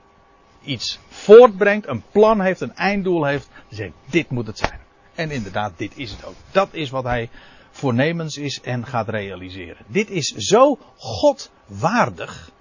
iets 0.64 1.00
voortbrengt, 1.10 1.88
een 1.88 2.04
plan 2.12 2.42
heeft, 2.42 2.62
een 2.62 2.76
einddoel 2.76 3.26
heeft. 3.26 3.50
Dan 3.70 3.94
dit 4.10 4.30
moet 4.30 4.48
het 4.48 4.58
zijn. 4.58 4.80
En 5.16 5.32
inderdaad, 5.32 5.72
dit 5.78 5.98
is 5.98 6.12
het 6.12 6.26
ook. 6.26 6.36
Dat 6.52 6.70
is 6.72 6.90
wat 6.90 7.04
hij 7.04 7.30
voornemens 7.72 8.38
is 8.38 8.62
en 8.62 8.86
gaat 8.86 9.10
realiseren. 9.10 9.86
Dit 9.88 10.10
is 10.10 10.28
zo 10.28 10.78
Godwaardig. 10.98 12.52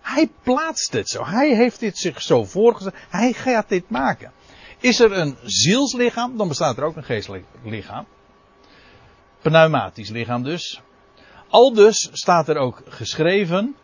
Hij 0.00 0.30
plaatst 0.42 0.92
het 0.92 1.08
zo. 1.08 1.24
Hij 1.24 1.56
heeft 1.56 1.80
dit 1.80 1.98
zich 1.98 2.22
zo 2.22 2.44
voorgesteld. 2.44 2.94
Hij 3.08 3.32
gaat 3.32 3.68
dit 3.68 3.90
maken. 3.90 4.32
Is 4.80 5.00
er 5.00 5.12
een 5.12 5.36
zielslichaam, 5.44 6.36
dan 6.36 6.48
bestaat 6.48 6.76
er 6.76 6.84
ook 6.84 6.96
een 6.96 7.04
geestelijk 7.04 7.44
lichaam. 7.64 8.06
pneumatisch 9.40 10.08
lichaam 10.08 10.42
dus. 10.42 10.80
Al 11.48 11.72
dus 11.72 12.08
staat 12.12 12.48
er 12.48 12.56
ook 12.56 12.82
geschreven. 12.88 13.76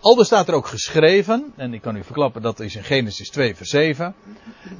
Al 0.00 0.14
dus 0.14 0.26
staat 0.26 0.48
er 0.48 0.54
ook 0.54 0.66
geschreven, 0.66 1.52
en 1.56 1.74
ik 1.74 1.80
kan 1.80 1.96
u 1.96 2.04
verklappen 2.04 2.42
dat 2.42 2.60
is 2.60 2.76
in 2.76 2.84
Genesis 2.84 3.30
2 3.30 3.56
vers 3.56 3.70
7. 3.70 4.14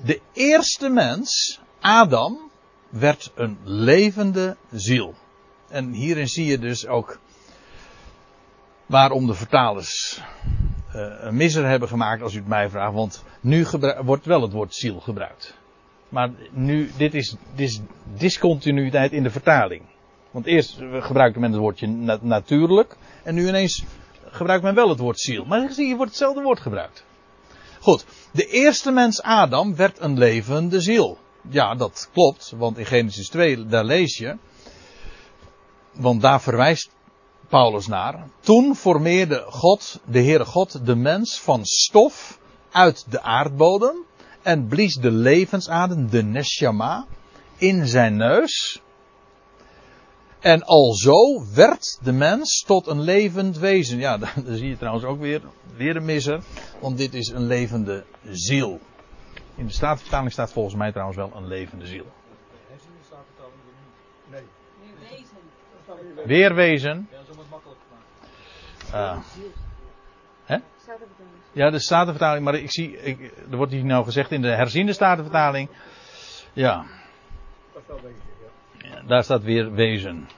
De 0.04 0.20
eerste 0.32 0.88
mens, 0.88 1.60
Adam, 1.80 2.50
werd 2.88 3.32
een 3.34 3.58
levende 3.64 4.56
ziel. 4.70 5.14
En 5.68 5.92
hierin 5.92 6.28
zie 6.28 6.46
je 6.46 6.58
dus 6.58 6.86
ook 6.86 7.18
waarom 8.86 9.26
de 9.26 9.34
vertalers 9.34 10.20
een 10.92 11.36
misser 11.36 11.66
hebben 11.66 11.88
gemaakt, 11.88 12.22
als 12.22 12.34
u 12.34 12.38
het 12.38 12.48
mij 12.48 12.70
vraagt. 12.70 12.94
Want 12.94 13.24
nu 13.40 13.66
wordt 14.02 14.26
wel 14.26 14.42
het 14.42 14.52
woord 14.52 14.74
ziel 14.74 15.00
gebruikt. 15.00 15.56
Maar 16.08 16.30
nu, 16.52 16.90
dit 16.96 17.14
is, 17.14 17.36
dit 17.54 17.68
is 17.68 17.80
discontinuïteit 18.14 19.12
in 19.12 19.22
de 19.22 19.30
vertaling. 19.30 19.82
Want 20.30 20.46
eerst 20.46 20.78
gebruikte 21.00 21.40
men 21.40 21.52
het 21.52 21.60
woordje 21.60 21.86
na 21.86 22.18
natuurlijk. 22.20 22.96
En 23.22 23.34
nu 23.34 23.48
ineens 23.48 23.84
gebruikt 24.30 24.62
men 24.62 24.74
wel 24.74 24.88
het 24.88 24.98
woord 24.98 25.20
ziel. 25.20 25.44
Maar 25.44 25.72
zie, 25.72 25.86
hier 25.86 25.96
wordt 25.96 26.10
hetzelfde 26.10 26.42
woord 26.42 26.60
gebruikt. 26.60 27.04
Goed. 27.80 28.04
De 28.32 28.46
eerste 28.46 28.90
mens 28.90 29.22
Adam 29.22 29.76
werd 29.76 30.00
een 30.00 30.18
levende 30.18 30.80
ziel. 30.80 31.18
Ja, 31.48 31.74
dat 31.74 32.10
klopt. 32.12 32.52
Want 32.56 32.78
in 32.78 32.86
Genesis 32.86 33.28
2, 33.28 33.66
daar 33.66 33.84
lees 33.84 34.18
je. 34.18 34.36
Want 35.92 36.20
daar 36.20 36.40
verwijst 36.40 36.90
Paulus 37.48 37.86
naar. 37.86 38.28
Toen 38.40 38.74
formeerde 38.74 39.44
God, 39.46 40.00
de 40.04 40.22
Heere 40.22 40.44
God, 40.44 40.86
de 40.86 40.96
mens 40.96 41.40
van 41.40 41.64
stof 41.64 42.38
uit 42.70 43.10
de 43.10 43.22
aardbodem. 43.22 43.96
En 44.42 44.66
blies 44.66 44.94
de 44.94 45.10
levensadem, 45.10 46.10
de 46.10 46.22
neshama, 46.22 47.06
in 47.56 47.86
zijn 47.86 48.16
neus. 48.16 48.82
En 50.38 50.62
alzo 50.62 51.44
werd 51.54 51.98
de 52.02 52.12
mens 52.12 52.64
tot 52.66 52.86
een 52.86 53.00
levend 53.00 53.58
wezen. 53.58 53.98
Ja, 53.98 54.16
daar 54.18 54.34
zie 54.44 54.68
je 54.68 54.76
trouwens 54.76 55.04
ook 55.04 55.20
weer, 55.20 55.42
weer 55.76 55.96
een 55.96 56.04
misser. 56.04 56.42
Want 56.80 56.96
dit 56.96 57.14
is 57.14 57.28
een 57.28 57.46
levende 57.46 58.04
ziel. 58.30 58.80
In 59.54 59.66
de 59.66 59.72
Statenvertaling 59.72 60.32
staat 60.32 60.52
volgens 60.52 60.74
mij 60.74 60.90
trouwens 60.90 61.18
wel 61.18 61.32
een 61.34 61.46
levende 61.46 61.86
ziel. 61.86 62.06
Nee. 64.30 64.42
Wezen. 65.10 66.26
Weer 66.26 66.54
wezen. 66.54 67.08
Ja, 67.10 67.18
zo 67.26 67.34
wordt 67.34 67.50
makkelijk 67.50 67.80
gemaakt. 67.88 68.06
Uh, 68.94 69.18
hè? 70.44 70.56
Ja, 71.52 71.70
de 71.70 71.78
Statenvertaling, 71.78 72.44
maar 72.44 72.54
ik 72.54 72.70
zie, 72.70 73.02
ik, 73.02 73.32
er 73.50 73.56
wordt 73.56 73.72
hier 73.72 73.84
nou 73.84 74.04
gezegd 74.04 74.32
in 74.32 74.42
de 74.42 74.54
herziende 74.54 74.92
Statenvertaling. 74.92 75.68
Ja. 76.52 76.84
ja. 78.78 79.02
Daar 79.06 79.24
staat 79.24 79.42
weer 79.42 79.72
wezen. 79.72 80.28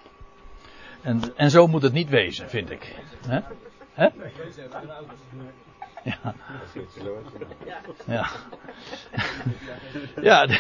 En, 1.03 1.37
en 1.37 1.51
zo 1.51 1.67
moet 1.67 1.83
het 1.83 1.93
niet 1.93 2.09
wezen, 2.09 2.49
vind 2.49 2.71
ik. 2.71 2.95
Hè? 3.27 3.41
Hè? 3.93 4.09
Ja. 6.05 6.35
Ja. 8.07 8.31
Ja. 10.21 10.47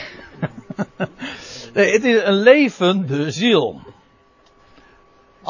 Nee, 1.74 1.92
het 1.92 2.04
is 2.04 2.22
een 2.22 2.34
levende 2.34 3.30
ziel. 3.30 3.80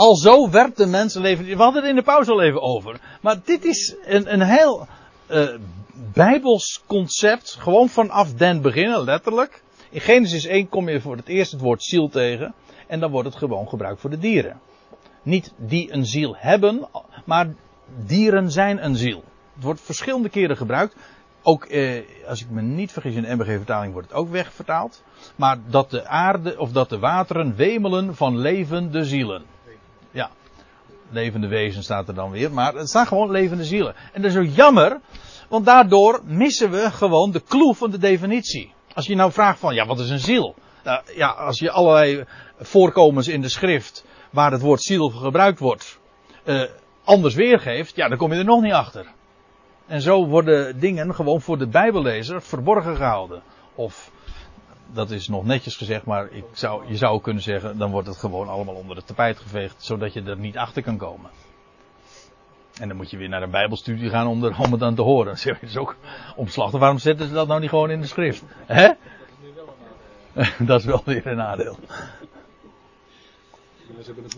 Al 0.01 0.17
zo 0.17 0.51
werd 0.51 0.77
de 0.77 0.87
mensenleven. 0.87 1.45
We 1.45 1.57
hadden 1.57 1.83
het 1.83 1.91
in 1.91 1.97
de 1.97 2.03
pauze 2.03 2.31
al 2.31 2.43
even 2.43 2.63
over. 2.63 3.01
Maar 3.21 3.41
dit 3.45 3.65
is 3.65 3.95
een, 4.05 4.33
een 4.33 4.43
heel 4.43 4.87
uh, 5.31 5.49
bijbels 6.13 6.83
concept. 6.87 7.57
Gewoon 7.59 7.89
vanaf 7.89 8.35
den 8.35 8.63
beginnen, 8.63 9.05
letterlijk. 9.05 9.63
In 9.91 10.01
Genesis 10.01 10.47
1 10.47 10.69
kom 10.69 10.89
je 10.89 11.01
voor 11.01 11.17
het 11.17 11.29
eerst 11.29 11.53
het 11.53 11.61
woord 11.61 11.83
ziel 11.83 12.09
tegen. 12.09 12.55
En 12.87 13.01
dan 13.01 13.11
wordt 13.11 13.29
het 13.29 13.37
gewoon 13.37 13.69
gebruikt 13.69 14.01
voor 14.01 14.11
de 14.11 14.19
dieren. 14.19 14.61
Niet 15.23 15.53
die 15.57 15.93
een 15.93 16.07
ziel 16.07 16.37
hebben, 16.37 16.89
maar 17.25 17.55
dieren 18.07 18.51
zijn 18.51 18.85
een 18.85 18.97
ziel. 18.97 19.25
Het 19.55 19.65
wordt 19.65 19.81
verschillende 19.81 20.29
keren 20.29 20.57
gebruikt. 20.57 20.97
Ook, 21.43 21.65
eh, 21.65 22.03
als 22.29 22.41
ik 22.41 22.51
me 22.51 22.63
niet 22.63 22.93
vergis, 22.93 23.15
in 23.15 23.23
de 23.23 23.35
MBG-vertaling 23.35 23.93
wordt 23.93 24.09
het 24.09 24.17
ook 24.17 24.31
wegvertaald. 24.31 25.03
Maar 25.37 25.59
dat 25.67 25.91
de 25.91 26.07
aarde 26.07 26.59
of 26.59 26.73
dat 26.73 26.89
de 26.89 26.99
wateren 26.99 27.57
wemelen 27.57 28.17
van 28.17 28.39
levende 28.39 29.05
zielen. 29.05 29.43
Levende 31.11 31.49
wezen 31.49 31.83
staat 31.83 32.09
er 32.09 32.15
dan 32.15 32.31
weer. 32.31 32.53
Maar 32.53 32.75
het 32.75 32.89
staan 32.89 33.07
gewoon 33.07 33.31
levende 33.31 33.65
zielen. 33.65 33.95
En 34.13 34.23
dat 34.23 34.31
is 34.31 34.37
zo 34.37 34.43
jammer, 34.43 35.01
want 35.49 35.67
daardoor 35.67 36.21
missen 36.25 36.71
we 36.71 36.91
gewoon 36.91 37.31
de 37.31 37.43
clue 37.43 37.75
van 37.75 37.91
de 37.91 37.99
definitie. 37.99 38.73
Als 38.95 39.07
je 39.07 39.15
nou 39.15 39.33
vraagt 39.33 39.59
van, 39.59 39.75
ja, 39.75 39.87
wat 39.87 40.01
is 40.01 40.11
een 40.11 40.19
ziel? 40.19 40.55
Nou, 40.85 41.03
ja, 41.15 41.29
als 41.29 41.59
je 41.59 41.71
allerlei 41.71 42.25
voorkomens 42.59 43.29
in 43.29 43.41
de 43.41 43.49
schrift 43.49 44.05
waar 44.31 44.53
het 44.53 44.61
woord 44.61 44.83
ziel 44.83 45.09
gebruikt 45.09 45.59
wordt, 45.59 45.99
uh, 46.45 46.63
anders 47.05 47.35
weergeeft, 47.35 47.97
ja, 47.97 48.09
dan 48.09 48.19
kom 48.19 48.33
je 48.33 48.39
er 48.39 48.45
nog 48.45 48.63
niet 48.63 48.73
achter. 48.73 49.07
En 49.87 50.01
zo 50.01 50.27
worden 50.27 50.81
dingen 50.81 51.15
gewoon 51.15 51.41
voor 51.41 51.59
de 51.59 51.69
Bijbellezer 51.69 52.43
verborgen 52.43 52.97
gehouden. 52.97 53.43
Of, 53.75 54.11
dat 54.93 55.11
is 55.11 55.29
nog 55.29 55.45
netjes 55.45 55.77
gezegd, 55.77 56.05
maar 56.05 56.29
ik 56.31 56.45
zou, 56.53 56.89
je 56.89 56.97
zou 56.97 57.21
kunnen 57.21 57.43
zeggen, 57.43 57.79
dan 57.79 57.91
wordt 57.91 58.09
het 58.09 58.17
gewoon 58.17 58.49
allemaal 58.49 58.75
onder 58.75 58.97
het 58.97 59.07
tapijt 59.07 59.39
geveegd, 59.39 59.75
zodat 59.79 60.13
je 60.13 60.23
er 60.23 60.39
niet 60.39 60.57
achter 60.57 60.83
kan 60.83 60.97
komen. 60.97 61.31
En 62.81 62.89
dan 62.89 62.97
moet 62.97 63.11
je 63.11 63.17
weer 63.17 63.29
naar 63.29 63.43
een 63.43 63.51
Bijbelstudie 63.51 64.11
gaan 64.11 64.27
om, 64.27 64.45
er, 64.45 64.59
om 64.59 64.71
het 64.71 64.81
dan 64.81 64.95
te 64.95 65.03
horen. 65.03 65.37
Dat 65.45 65.57
is 65.61 65.77
ook 65.77 65.97
omslachtig. 66.37 66.81
Waarom 66.81 66.99
zetten 66.99 67.29
ze 67.29 67.35
dat 67.35 67.49
nou 67.49 67.61
niet 67.61 67.69
gewoon 67.69 67.91
in 67.91 68.01
de 68.01 68.07
schrift? 68.07 68.43
Hè? 68.67 68.91
Dat 70.67 70.81
is 70.81 70.85
wel 70.85 71.03
weer 71.05 71.27
een 71.27 71.37
nadeel. 71.37 71.79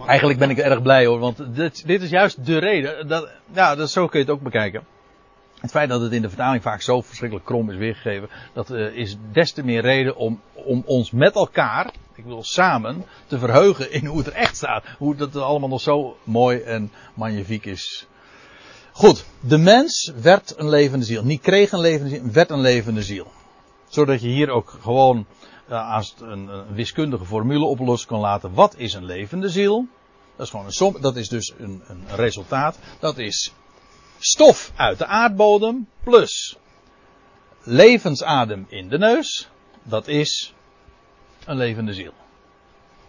Eigenlijk 0.07 0.39
ben 0.39 0.51
ik 0.51 0.59
erg 0.59 0.83
blij 0.83 1.07
hoor, 1.07 1.19
want 1.19 1.55
dit, 1.55 1.87
dit 1.87 2.03
is 2.03 2.11
juist 2.11 2.47
de 2.47 2.59
reden. 2.59 3.09
Dat, 3.09 3.31
ja, 3.53 3.75
dat, 3.75 3.91
zo 3.91 4.07
kun 4.07 4.19
je 4.19 4.25
het 4.25 4.35
ook 4.35 4.43
bekijken. 4.43 4.87
Het 5.63 5.71
feit 5.71 5.89
dat 5.89 6.01
het 6.01 6.13
in 6.13 6.23
de 6.23 6.29
vertaling 6.29 6.63
vaak 6.63 6.81
zo 6.81 7.01
verschrikkelijk 7.01 7.47
krom 7.47 7.71
is 7.71 7.77
weergegeven, 7.77 8.29
dat 8.53 8.71
uh, 8.71 8.97
is 8.97 9.17
des 9.33 9.53
te 9.53 9.65
meer 9.65 9.81
reden 9.81 10.17
om, 10.17 10.41
om 10.53 10.83
ons 10.87 11.11
met 11.11 11.35
elkaar, 11.35 11.93
ik 12.15 12.25
wil 12.25 12.43
samen, 12.43 13.05
te 13.27 13.39
verheugen 13.39 13.93
in 13.93 14.07
hoe 14.07 14.19
het 14.19 14.27
er 14.27 14.33
echt 14.33 14.57
staat. 14.57 14.85
Hoe 14.99 15.15
dat 15.15 15.37
allemaal 15.37 15.69
nog 15.69 15.81
zo 15.81 16.17
mooi 16.25 16.61
en 16.61 16.93
magnifiek 17.15 17.65
is. 17.65 18.07
Goed, 18.93 19.25
de 19.41 19.59
mens 19.59 20.13
werd 20.23 20.55
een 20.57 20.69
levende 20.69 21.05
ziel. 21.05 21.25
Niet 21.25 21.41
kreeg 21.41 21.73
een 21.73 21.81
levende 21.81 22.11
ziel, 22.11 22.31
werd 22.33 22.51
een 22.51 22.61
levende 22.61 23.03
ziel. 23.03 23.27
Zodat 23.89 24.21
je 24.21 24.29
hier 24.29 24.51
ook 24.51 24.79
gewoon 24.81 25.27
uh, 25.71 25.95
als 25.95 26.15
een, 26.21 26.49
een, 26.49 26.75
wiskundige 26.75 27.25
formule 27.25 27.65
oplossen 27.65 28.09
kan 28.09 28.21
laten. 28.21 28.55
Wat 28.55 28.75
is 28.77 28.95
een 28.95 29.05
levende 29.05 29.49
ziel? 29.49 29.87
Dat 30.37 30.47
is 30.47 30.51
gewoon 30.51 30.67
een 30.67 30.73
som. 30.73 30.97
Dat 31.01 31.17
is 31.17 31.29
dus 31.29 31.55
een, 31.59 31.83
een 31.87 32.05
resultaat. 32.17 32.79
Dat 33.01 33.19
is 33.19 33.53
stof 34.25 34.73
uit 34.77 34.99
de 34.99 35.07
aardbodem 35.07 35.89
plus 36.03 36.57
levensadem 37.63 38.67
in 38.69 38.89
de 38.89 38.99
neus. 38.99 39.49
Dat 39.83 40.09
is 40.09 40.55
een 41.47 41.57
levende 41.57 41.95
ziel. 41.95 42.13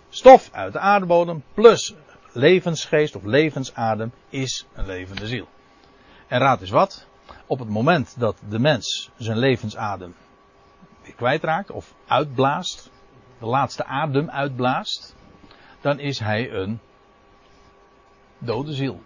Stof 0.10 0.50
uit 0.52 0.74
de 0.74 0.80
aardbodem 0.80 1.44
plus 1.54 1.94
levensgeest 2.32 3.16
of 3.16 3.24
levensadem 3.24 4.12
is 4.30 4.66
een 4.74 4.86
levende 4.86 5.28
ziel. 5.28 5.48
En 6.28 6.40
raad 6.40 6.62
eens 6.62 6.70
wat. 6.70 7.06
Op 7.46 7.60
het 7.60 7.70
moment 7.70 8.16
dat 8.20 8.38
de 8.50 8.60
mens 8.60 9.10
zijn 9.18 9.38
levensadem 9.38 10.16
weer 11.04 11.14
kwijtraakt 11.14 11.72
of 11.72 11.94
uitblaast, 12.08 12.90
de 13.40 13.46
laatste 13.46 13.86
adem 13.86 14.30
uitblaast, 14.30 15.16
dan 15.82 16.00
is 16.00 16.20
hij 16.20 16.52
een 16.52 16.80
dode 18.38 18.74
ziel. 18.74 19.02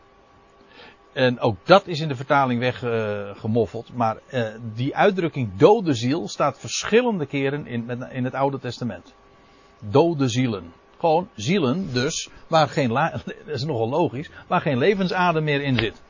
En 1.18 1.40
ook 1.40 1.58
dat 1.64 1.88
is 1.88 2.00
in 2.00 2.08
de 2.08 2.16
vertaling 2.16 2.60
weggemoffeld. 2.60 3.90
Uh, 3.90 3.96
maar 3.96 4.18
uh, 4.30 4.48
die 4.74 4.96
uitdrukking 4.96 5.50
dode 5.56 5.94
ziel 5.94 6.28
staat 6.28 6.60
verschillende 6.60 7.26
keren 7.26 7.68
in, 7.68 7.90
in 8.12 8.24
het 8.24 8.34
Oude 8.34 8.60
Testament. 8.60 9.14
Dode 9.80 10.28
zielen. 10.28 10.74
Gewoon 11.00 11.30
zielen 11.36 11.94
dus, 11.94 12.30
waar 12.48 12.68
geen, 12.68 12.90
dat 12.90 13.24
is 13.46 13.64
nogal 13.64 13.90
logisch, 13.90 14.30
waar 14.48 14.62
geen 14.62 14.78
levensadem 14.78 15.44
meer 15.44 15.62
in 15.62 15.76
zit. 15.76 16.02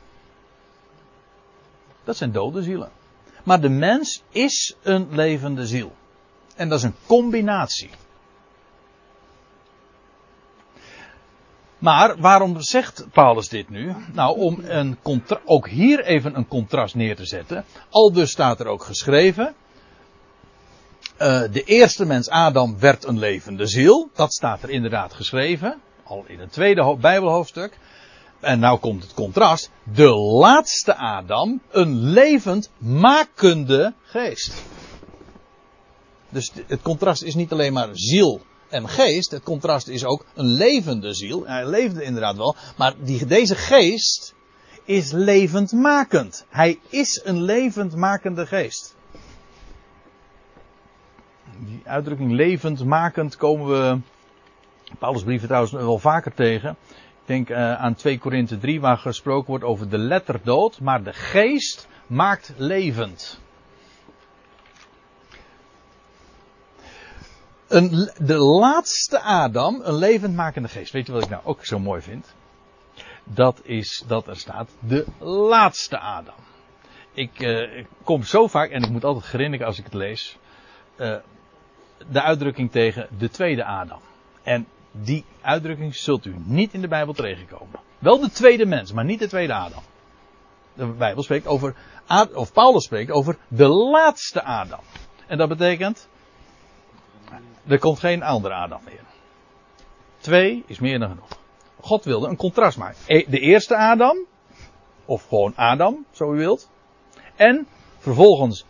Dat 2.04 2.18
zijn 2.18 2.32
dode 2.32 2.64
zielen. 2.64 2.90
Maar 3.44 3.62
de 3.62 3.70
mens 3.70 4.24
is 4.30 4.76
een 4.84 5.08
levende 5.12 5.68
ziel. 5.68 5.92
En 6.56 6.70
dat 6.70 6.78
is 6.78 6.84
een 6.84 6.96
combinatie. 7.06 7.90
Maar 11.78 12.18
waarom 12.18 12.62
zegt 12.62 13.06
Paulus 13.12 13.50
dit 13.50 13.70
nu? 13.70 13.96
Nou, 14.14 14.38
om 14.38 14.60
een 14.64 14.98
ook 15.46 15.70
hier 15.70 16.06
even 16.06 16.36
een 16.36 16.48
contrast 16.48 16.96
neer 16.96 17.16
te 17.16 17.26
zetten. 17.26 17.66
Al 17.90 18.12
dus 18.14 18.32
staat 18.32 18.60
er 18.60 18.68
ook 18.68 18.84
geschreven. 18.84 19.56
Uh, 21.22 21.42
de 21.52 21.64
eerste 21.64 22.06
mens 22.06 22.30
Adam 22.30 22.80
werd 22.80 23.04
een 23.06 23.20
levende 23.20 23.68
ziel. 23.68 24.10
Dat 24.14 24.34
staat 24.34 24.64
er 24.64 24.70
inderdaad 24.70 25.14
geschreven. 25.14 25.82
Al 26.04 26.24
in 26.28 26.40
het 26.40 26.52
tweede 26.52 26.98
Bijbelhoofdstuk. 27.00 27.78
En 28.40 28.60
nou 28.60 28.80
komt 28.80 29.04
het 29.04 29.14
contrast. 29.14 29.72
De 29.84 30.16
laatste 30.16 30.96
Adam, 30.96 31.62
een 31.72 31.96
levend 31.96 32.70
makende 32.78 33.94
geest. 34.04 34.64
Dus 36.30 36.52
het 36.68 36.82
contrast 36.82 37.24
is 37.24 37.36
niet 37.36 37.52
alleen 37.52 37.74
maar 37.74 37.90
ziel 37.92 38.42
en 38.70 38.90
geest, 38.90 39.32
het 39.32 39.44
contrast 39.44 39.88
is 39.88 40.06
ook 40.06 40.26
een 40.34 40.46
levende 40.46 41.14
ziel. 41.14 41.48
Hij 41.48 41.66
leefde 41.66 42.04
inderdaad 42.04 42.36
wel, 42.36 42.56
maar 42.78 42.94
die, 43.00 43.26
deze 43.26 43.56
geest 43.56 44.36
is 44.86 45.12
levendmakend. 45.12 46.46
Hij 46.50 46.80
is 46.90 47.22
een 47.24 47.42
levendmakende 47.42 48.46
geest. 48.46 48.96
Die 51.60 51.82
uitdrukking 51.84 52.32
levendmakend 52.32 53.36
komen 53.36 53.68
we 53.68 54.00
Paulus 55.00 55.24
brieven 55.24 55.48
trouwens 55.48 55.74
wel 55.74 56.00
vaker 56.00 56.34
tegen. 56.34 56.70
Ik 56.92 57.26
denk 57.26 57.50
uh, 57.50 57.74
aan 57.74 57.96
2 57.96 58.20
Korinthe 58.20 58.58
3 58.58 58.82
waar 58.82 58.98
gesproken 58.98 59.50
wordt 59.50 59.64
over 59.64 59.90
de 59.90 59.98
letterdood, 59.98 60.80
maar 60.80 61.04
de 61.04 61.14
geest 61.14 61.88
maakt 62.08 62.54
levend. 62.58 63.40
De 67.68 68.38
laatste 68.38 69.20
Adam, 69.22 69.82
een 69.84 69.96
levendmakende 69.96 70.68
geest. 70.68 70.92
Weet 70.92 71.06
je 71.06 71.12
wat 71.12 71.24
ik 71.24 71.30
nou 71.30 71.42
ook 71.46 71.66
zo 71.66 71.80
mooi 71.80 72.02
vind? 72.02 72.36
Dat 73.24 73.60
is 73.64 74.04
dat 74.08 74.28
er 74.28 74.38
staat 74.38 74.70
de 74.80 75.06
laatste 75.20 76.00
Adam. 76.00 76.36
Ik, 77.14 77.40
ik 77.40 77.88
kom 78.04 78.24
zo 78.24 78.48
vaak, 78.48 78.70
en 78.70 78.84
ik 78.84 78.90
moet 78.90 79.04
altijd 79.04 79.26
grinniken 79.26 79.66
als 79.66 79.80
ik 79.80 79.84
het 79.84 79.94
lees, 79.94 80.38
uh, 80.98 81.16
de 82.10 82.22
uitdrukking 82.22 82.72
tegen 82.72 83.08
de 83.18 83.30
tweede 83.30 83.66
Adam. 83.66 84.00
En 84.44 84.68
die 84.92 85.26
uitdrukking 85.42 85.96
zult 85.96 86.26
u 86.26 86.36
niet 86.46 86.74
in 86.74 86.82
de 86.82 86.88
Bijbel 86.88 87.14
tegenkomen. 87.14 87.80
Wel 88.00 88.20
de 88.20 88.30
tweede 88.30 88.66
mens, 88.66 88.92
maar 88.92 89.06
niet 89.06 89.20
de 89.20 89.28
tweede 89.28 89.54
Adam. 89.54 89.84
De 90.74 90.86
Bijbel 90.86 91.24
spreekt 91.24 91.48
over, 91.48 91.76
of 92.34 92.54
Paulus 92.54 92.84
spreekt 92.84 93.12
over 93.12 93.38
de 93.48 93.68
laatste 93.68 94.44
Adam. 94.44 94.80
En 95.28 95.38
dat 95.38 95.50
betekent, 95.50 96.08
er 97.68 97.80
komt 97.80 98.00
geen 98.00 98.24
andere 98.24 98.54
Adam 98.54 98.82
meer. 98.86 99.02
Twee 100.18 100.64
is 100.68 100.80
meer 100.80 101.00
dan 101.00 101.10
genoeg. 101.10 101.28
God 101.80 102.04
wilde 102.04 102.28
een 102.28 102.36
contrast 102.36 102.78
maken. 102.78 102.98
E, 103.06 103.26
de 103.28 103.40
eerste 103.40 103.78
Adam, 103.78 104.18
of 105.06 105.28
gewoon 105.28 105.56
Adam, 105.56 106.06
zo 106.12 106.34
u 106.34 106.38
wilt. 106.38 106.70
En 107.36 107.68
vervolgens 107.98 108.66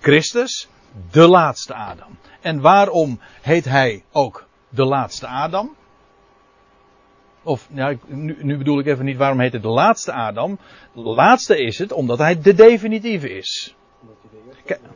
Christus, 0.00 0.68
de 1.10 1.28
laatste 1.28 1.74
Adam. 1.74 2.18
En 2.40 2.60
waarom 2.60 3.20
heet 3.40 3.64
hij 3.64 4.04
ook 4.12 4.46
de 4.68 4.84
laatste 4.84 5.26
Adam? 5.26 5.76
Of, 7.42 7.68
ja, 7.72 7.94
nu, 8.06 8.36
nu, 8.40 8.58
bedoel 8.58 8.78
ik 8.78 8.86
even 8.86 9.04
niet 9.04 9.16
waarom 9.16 9.40
heet 9.40 9.52
het 9.52 9.62
de 9.62 9.68
laatste 9.68 10.12
Adam. 10.12 10.58
De 10.92 11.00
laatste 11.00 11.58
is 11.58 11.78
het 11.78 11.92
omdat 11.92 12.18
hij 12.18 12.40
de 12.40 12.54
definitieve 12.54 13.30
is. 13.30 13.76
Omdat 14.00 14.16
hij 14.20 14.40
de 14.40 14.48
eerste. 14.48 14.88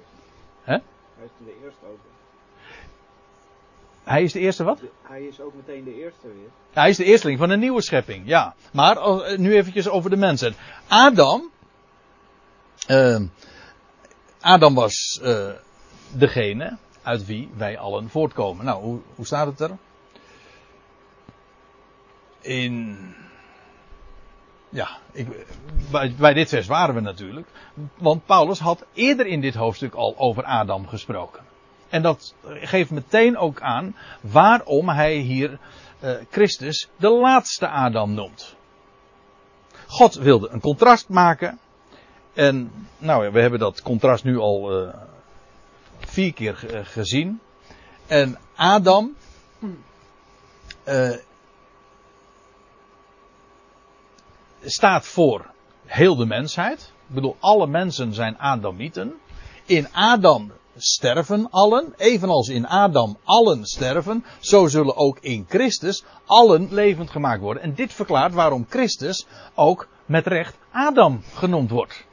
Hè? 0.62 0.72
Hij 0.72 1.24
is 1.24 1.30
de. 1.44 1.57
Hij 4.08 4.22
is 4.22 4.32
de 4.32 4.38
eerste 4.38 4.64
wat? 4.64 4.80
Hij 5.02 5.22
is 5.22 5.40
ook 5.40 5.54
meteen 5.54 5.84
de 5.84 5.94
eerste 5.94 6.26
weer. 6.26 6.48
Hij 6.72 6.88
is 6.88 6.96
de 6.96 7.04
eersteling 7.04 7.38
van 7.38 7.50
een 7.50 7.58
nieuwe 7.60 7.82
schepping, 7.82 8.26
ja. 8.26 8.54
Maar 8.72 8.96
eh, 8.96 9.38
nu 9.38 9.54
eventjes 9.54 9.88
over 9.88 10.10
de 10.10 10.16
mensen. 10.16 10.54
Adam. 10.88 11.50
eh, 12.86 13.20
Adam 14.40 14.74
was 14.74 15.20
eh, 15.22 15.50
degene 16.12 16.76
uit 17.02 17.26
wie 17.26 17.50
wij 17.56 17.78
allen 17.78 18.08
voortkomen. 18.08 18.64
Nou, 18.64 18.82
hoe, 18.82 19.00
hoe 19.14 19.26
staat 19.26 19.46
het 19.46 19.60
er? 19.60 19.76
In. 22.40 22.96
Ja, 24.68 24.88
ik, 25.12 25.46
bij, 25.90 26.14
bij 26.18 26.32
dit 26.32 26.48
vers 26.48 26.66
waren 26.66 26.94
we 26.94 27.00
natuurlijk. 27.00 27.48
Want 27.96 28.26
Paulus 28.26 28.58
had 28.58 28.84
eerder 28.92 29.26
in 29.26 29.40
dit 29.40 29.54
hoofdstuk 29.54 29.94
al 29.94 30.14
over 30.18 30.44
Adam 30.44 30.88
gesproken. 30.88 31.47
En 31.88 32.02
dat 32.02 32.34
geeft 32.42 32.90
meteen 32.90 33.36
ook 33.36 33.60
aan 33.60 33.96
waarom 34.20 34.88
hij 34.88 35.14
hier 35.14 35.58
eh, 36.00 36.14
Christus 36.30 36.88
de 36.96 37.10
laatste 37.10 37.68
Adam 37.68 38.14
noemt. 38.14 38.56
God 39.86 40.14
wilde 40.14 40.48
een 40.48 40.60
contrast 40.60 41.08
maken. 41.08 41.58
En 42.32 42.72
nou 42.98 43.30
we 43.32 43.40
hebben 43.40 43.58
dat 43.58 43.82
contrast 43.82 44.24
nu 44.24 44.38
al 44.38 44.82
eh, 44.82 44.94
vier 45.98 46.32
keer 46.32 46.74
eh, 46.74 46.80
gezien. 46.84 47.40
En 48.06 48.38
Adam 48.56 49.16
staat 54.64 55.06
voor 55.06 55.50
heel 55.86 56.16
de 56.16 56.26
mensheid. 56.26 56.92
Ik 57.08 57.14
bedoel, 57.14 57.36
alle 57.40 57.66
mensen 57.66 58.14
zijn 58.14 58.38
Adamieten. 58.38 59.14
In 59.64 59.92
Adam 59.92 60.52
sterven 60.78 61.50
allen, 61.50 61.94
evenals 61.96 62.48
in 62.48 62.66
Adam 62.66 63.18
allen 63.24 63.64
sterven, 63.64 64.24
zo 64.40 64.66
zullen 64.66 64.96
ook 64.96 65.18
in 65.20 65.44
Christus 65.48 66.04
allen 66.26 66.68
levend 66.70 67.10
gemaakt 67.10 67.40
worden. 67.40 67.62
En 67.62 67.74
dit 67.74 67.92
verklaart 67.92 68.34
waarom 68.34 68.66
Christus 68.68 69.26
ook 69.54 69.88
met 70.06 70.26
recht 70.26 70.58
Adam 70.70 71.22
genoemd 71.34 71.70
wordt. 71.70 72.06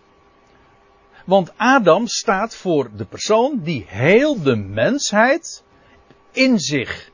Want 1.25 1.51
Adam 1.57 2.07
staat 2.07 2.55
voor 2.55 2.89
de 2.95 3.05
persoon 3.05 3.59
die 3.63 3.85
heel 3.87 4.41
de 4.41 4.55
mensheid 4.55 5.63
in 6.31 6.59
zich 6.59 7.11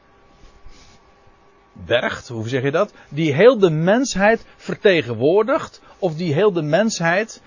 bergt, 1.73 2.27
hoe 2.27 2.49
zeg 2.49 2.63
je 2.63 2.71
dat? 2.71 2.93
Die 3.09 3.33
heel 3.33 3.59
de 3.59 3.69
mensheid 3.69 4.45
vertegenwoordigt, 4.55 5.81
of 5.99 6.15
die 6.15 6.33
heel 6.33 6.51
de 6.51 6.61
mensheid 6.61 7.41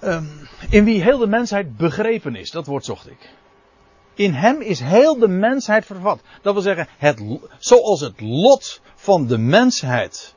Ehm, 0.00 0.24
in 0.70 0.84
wie 0.84 1.02
heel 1.02 1.18
de 1.18 1.26
mensheid 1.26 1.76
begrepen 1.76 2.36
is. 2.36 2.50
Dat 2.50 2.66
woord 2.66 2.84
zocht 2.84 3.10
ik. 3.10 3.34
In 4.14 4.32
hem 4.32 4.60
is 4.60 4.80
heel 4.80 5.18
de 5.18 5.28
mensheid 5.28 5.86
vervat. 5.86 6.20
Dat 6.42 6.52
wil 6.52 6.62
zeggen, 6.62 6.88
het, 6.98 7.22
zoals 7.58 8.00
het 8.00 8.20
lot 8.20 8.80
van 8.94 9.26
de 9.26 9.38
mensheid 9.38 10.34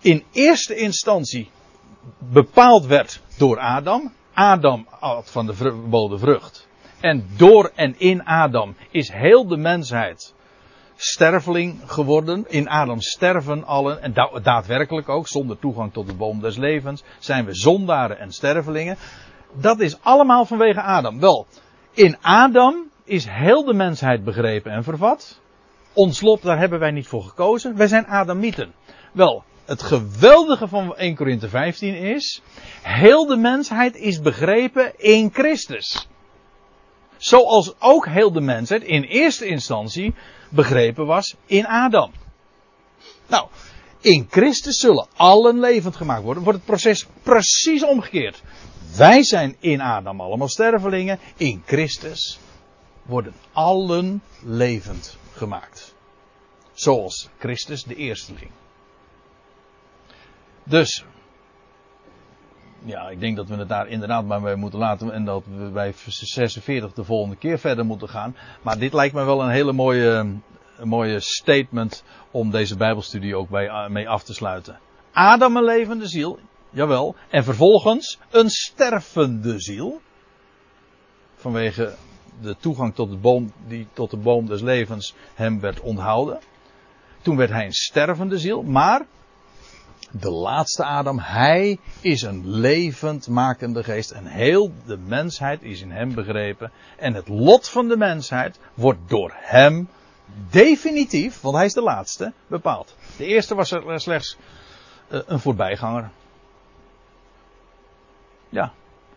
in 0.00 0.24
eerste 0.32 0.76
instantie 0.76 1.50
bepaald 2.18 2.86
werd 2.86 3.20
door 3.38 3.58
Adam. 3.58 4.12
Adam 4.34 4.86
had 4.90 5.30
van 5.30 5.46
de 5.46 5.54
verboden 5.54 6.18
vrucht. 6.18 6.68
En 7.00 7.28
door 7.36 7.72
en 7.74 7.98
in 7.98 8.24
Adam 8.24 8.76
is 8.90 9.12
heel 9.12 9.46
de 9.46 9.56
mensheid 9.56 10.34
sterveling 10.96 11.80
geworden. 11.86 12.44
In 12.48 12.68
Adam 12.68 13.00
sterven 13.00 13.64
allen, 13.64 14.02
en 14.02 14.12
da- 14.12 14.40
daadwerkelijk 14.42 15.08
ook, 15.08 15.28
zonder 15.28 15.58
toegang 15.58 15.92
tot 15.92 16.06
de 16.06 16.14
boom 16.14 16.40
des 16.40 16.56
levens, 16.56 17.02
zijn 17.18 17.44
we 17.44 17.54
zondaren 17.54 18.18
en 18.18 18.32
stervelingen. 18.32 18.96
Dat 19.52 19.80
is 19.80 20.02
allemaal 20.02 20.44
vanwege 20.44 20.80
Adam. 20.80 21.20
Wel, 21.20 21.46
in 21.92 22.16
Adam 22.20 22.90
is 23.04 23.26
heel 23.28 23.64
de 23.64 23.74
mensheid 23.74 24.24
begrepen 24.24 24.72
en 24.72 24.84
vervat. 24.84 25.40
Ons 25.92 26.20
lot, 26.20 26.42
daar 26.42 26.58
hebben 26.58 26.78
wij 26.78 26.90
niet 26.90 27.06
voor 27.06 27.22
gekozen. 27.22 27.76
Wij 27.76 27.86
zijn 27.86 28.06
Adamieten. 28.06 28.72
Wel, 29.12 29.44
het 29.64 29.82
geweldige 29.82 30.68
van 30.68 30.96
1 30.96 31.14
Korinthe 31.14 31.48
15 31.48 31.94
is, 31.94 32.42
heel 32.82 33.26
de 33.26 33.36
mensheid 33.36 33.96
is 33.96 34.20
begrepen 34.20 34.92
in 34.98 35.30
Christus. 35.32 36.08
Zoals 37.16 37.74
ook 37.78 38.06
heel 38.06 38.32
de 38.32 38.40
mensheid 38.40 38.82
in 38.82 39.02
eerste 39.02 39.46
instantie 39.46 40.14
begrepen 40.48 41.06
was 41.06 41.34
in 41.46 41.66
Adam. 41.66 42.12
Nou, 43.26 43.48
in 44.00 44.26
Christus 44.30 44.78
zullen 44.78 45.06
allen 45.16 45.60
levend 45.60 45.96
gemaakt 45.96 46.22
worden. 46.22 46.42
Wordt 46.42 46.58
het 46.58 46.68
proces 46.68 47.06
precies 47.22 47.84
omgekeerd. 47.84 48.42
Wij 48.96 49.22
zijn 49.22 49.56
in 49.60 49.80
Adam 49.80 50.20
allemaal 50.20 50.48
stervelingen. 50.48 51.18
In 51.36 51.62
Christus 51.66 52.38
worden 53.02 53.34
allen 53.52 54.22
levend 54.42 55.16
gemaakt. 55.32 55.94
Zoals 56.72 57.28
Christus 57.38 57.84
de 57.84 57.94
eersteling. 57.94 58.50
Dus. 60.64 61.04
Ja, 62.86 63.08
ik 63.08 63.20
denk 63.20 63.36
dat 63.36 63.48
we 63.48 63.56
het 63.56 63.68
daar 63.68 63.88
inderdaad 63.88 64.24
maar 64.24 64.40
bij 64.40 64.54
moeten 64.54 64.78
laten. 64.78 65.12
En 65.12 65.24
dat 65.24 65.44
we 65.56 65.70
bij 65.70 65.92
vers 65.92 66.18
46 66.18 66.92
de 66.92 67.04
volgende 67.04 67.36
keer 67.36 67.58
verder 67.58 67.84
moeten 67.84 68.08
gaan. 68.08 68.36
Maar 68.62 68.78
dit 68.78 68.92
lijkt 68.92 69.14
me 69.14 69.24
wel 69.24 69.42
een 69.42 69.50
hele 69.50 69.72
mooie, 69.72 70.08
een 70.76 70.88
mooie 70.88 71.20
statement 71.20 72.04
om 72.30 72.50
deze 72.50 72.76
Bijbelstudie 72.76 73.36
ook 73.36 73.48
bij, 73.48 73.88
mee 73.88 74.08
af 74.08 74.22
te 74.22 74.34
sluiten. 74.34 74.78
Adam 75.12 75.56
een 75.56 75.64
levende 75.64 76.06
ziel, 76.06 76.38
jawel. 76.70 77.14
En 77.30 77.44
vervolgens 77.44 78.18
een 78.30 78.50
stervende 78.50 79.60
ziel. 79.60 80.00
Vanwege 81.34 81.94
de 82.40 82.56
toegang 82.56 82.94
tot 82.94 83.10
de 83.10 83.16
boom, 83.16 83.52
die 83.66 83.86
tot 83.92 84.10
de 84.10 84.16
boom 84.16 84.46
des 84.46 84.60
levens 84.60 85.14
hem 85.34 85.60
werd 85.60 85.80
onthouden. 85.80 86.38
Toen 87.22 87.36
werd 87.36 87.50
hij 87.50 87.64
een 87.64 87.72
stervende 87.72 88.38
ziel, 88.38 88.62
maar 88.62 89.06
de 90.10 90.30
laatste 90.30 90.84
Adam, 90.84 91.18
hij 91.18 91.78
is 92.00 92.22
een 92.22 92.48
levend 92.48 93.28
makende 93.28 93.84
geest. 93.84 94.10
En 94.10 94.26
heel 94.26 94.72
de 94.86 94.96
mensheid 94.96 95.62
is 95.62 95.80
in 95.80 95.90
hem 95.90 96.14
begrepen. 96.14 96.72
En 96.96 97.14
het 97.14 97.28
lot 97.28 97.68
van 97.68 97.88
de 97.88 97.96
mensheid 97.96 98.58
wordt 98.74 99.08
door 99.08 99.32
hem 99.36 99.88
definitief, 100.50 101.40
want 101.40 101.56
hij 101.56 101.64
is 101.64 101.72
de 101.72 101.82
laatste, 101.82 102.32
bepaald. 102.46 102.96
De 103.16 103.24
eerste 103.24 103.54
was 103.54 103.70
er 103.70 104.00
slechts 104.00 104.36
uh, 105.08 105.20
een 105.26 105.40
voorbijganger. 105.40 106.10
Ja, 108.48 108.72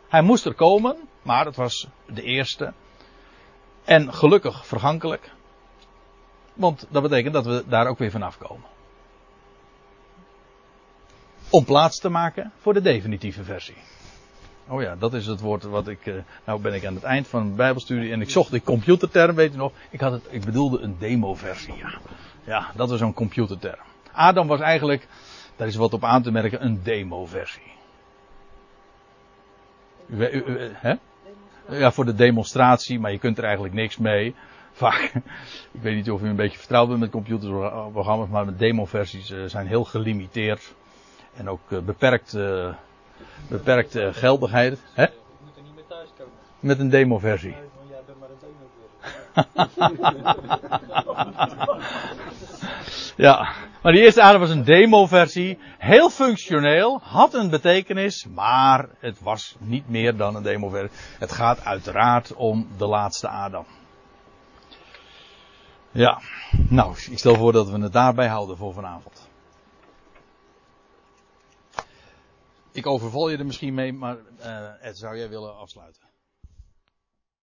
hij 0.08 0.22
moest 0.22 0.46
er 0.46 0.54
komen, 0.54 0.98
maar 1.22 1.46
het 1.46 1.56
was 1.56 1.88
de 2.06 2.22
eerste. 2.22 2.74
En 3.84 4.14
gelukkig 4.14 4.68
vergankelijk. 4.68 5.32
Want 6.54 6.86
dat 6.90 7.02
betekent 7.02 7.34
dat 7.34 7.46
we 7.46 7.64
daar 7.68 7.88
ook 7.88 7.98
weer 7.98 8.12
vanaf 8.12 8.38
komen. 8.38 8.66
Om 11.50 11.66
plaats 11.66 12.00
te 12.00 12.10
maken 12.10 12.52
voor 12.60 12.74
de 12.74 12.82
definitieve 12.82 13.43
versie. 13.43 13.76
Oh 14.68 14.82
ja, 14.82 14.95
dat 14.95 15.14
is 15.14 15.26
het 15.26 15.39
woord 15.39 15.64
wat 15.64 15.88
ik. 15.88 16.06
Uh, 16.06 16.16
nou 16.45 16.62
ben 16.62 16.74
ik 16.74 16.86
aan 16.86 16.95
het 16.95 17.04
eind 17.04 17.28
van 17.28 17.43
mijn 17.43 17.56
Bijbelstudie 17.56 18.12
en 18.12 18.22
ik 18.22 18.30
zocht 18.30 18.52
die 18.52 18.62
computerterm, 18.62 19.36
weet 19.36 19.52
je 19.52 19.58
nog? 19.58 19.72
Ik, 19.89 20.00
had 20.00 20.12
het, 20.12 20.24
ik 20.30 20.45
bedoelde 20.45 20.80
een 20.80 20.95
demo-versie, 21.00 21.76
ja. 21.76 22.00
Ja, 22.43 22.72
dat 22.76 22.89
was 22.89 23.00
zo'n 23.00 23.14
computerterm. 23.14 23.80
Adam 24.12 24.47
was 24.47 24.60
eigenlijk, 24.60 25.08
daar 25.56 25.68
is 25.68 25.76
wat 25.76 25.93
op 25.93 26.04
aan 26.04 26.22
te 26.22 26.32
merken, 26.32 26.66
een 26.66 26.84
demo-versie. 26.84 27.72
Hè? 30.74 30.93
Ja, 31.70 31.91
voor 31.91 32.06
de 32.06 32.16
demonstratie, 32.16 33.00
maar 33.00 33.12
je 33.12 33.20
kunt 33.20 33.38
er 33.38 33.43
eigenlijk 33.43 33.74
niks 33.74 33.97
mee. 33.97 34.36
Vaak, 34.72 35.12
ik 35.78 35.82
weet 35.82 35.95
niet 35.95 36.12
of 36.12 36.22
u 36.22 36.28
een 36.28 36.36
beetje 36.36 36.58
vertrouwd 36.58 36.88
bent 36.88 37.00
met 37.00 37.10
computerprogramma's, 37.10 38.30
maar 38.30 38.45
de 38.45 38.56
demo-versies 38.56 39.32
uh, 39.32 39.45
zijn 39.45 39.68
heel 39.68 39.84
gelimiteerd. 39.84 40.74
En 41.40 41.50
ook 41.50 41.70
uh, 41.70 41.80
beperkt, 41.80 42.34
uh, 42.34 42.74
beperkt 43.48 43.98
geldigheid. 44.12 44.80
Hè? 44.94 45.04
Je 45.04 45.10
moet 45.46 45.56
er 45.56 45.64
niet 45.64 45.76
meer 45.76 45.88
thuis 45.88 46.10
komen. 46.18 46.34
Met 46.60 46.80
een 46.80 46.90
demo-versie. 46.90 47.56
Ja, 53.20 53.54
maar 53.82 53.92
die 53.92 54.02
eerste 54.02 54.24
Adam 54.24 54.40
was 54.40 54.50
een 54.50 54.64
demo-versie. 54.64 55.58
Heel 55.78 56.10
functioneel, 56.10 57.00
had 57.04 57.34
een 57.34 57.50
betekenis, 57.50 58.26
maar 58.34 58.90
het 59.00 59.22
was 59.22 59.56
niet 59.60 59.90
meer 59.90 60.18
dan 60.18 60.36
een 60.36 60.44
demo-versie. 60.44 60.98
Het 61.20 61.32
gaat 61.32 61.66
uiteraard 61.66 62.34
om 62.34 62.68
de 62.78 62.86
laatste 62.86 63.28
Adam. 63.28 63.66
Ja, 65.92 66.22
nou, 66.70 66.96
ik 67.12 67.18
stel 67.18 67.36
voor 67.36 67.52
dat 67.52 67.70
we 67.70 67.82
het 67.82 67.94
daarbij 67.94 68.28
houden 68.28 68.58
voor 68.58 68.74
vanavond. 68.74 69.28
Ik 72.80 72.88
overval 72.88 73.30
je 73.30 73.38
er 73.38 73.45
misschien 73.45 73.73
mee, 73.73 73.93
maar 73.93 74.17
uh, 74.39 74.86
Ed, 74.86 74.97
zou 74.97 75.17
jij 75.17 75.30
willen 75.30 75.57
afsluiten? 75.57 76.01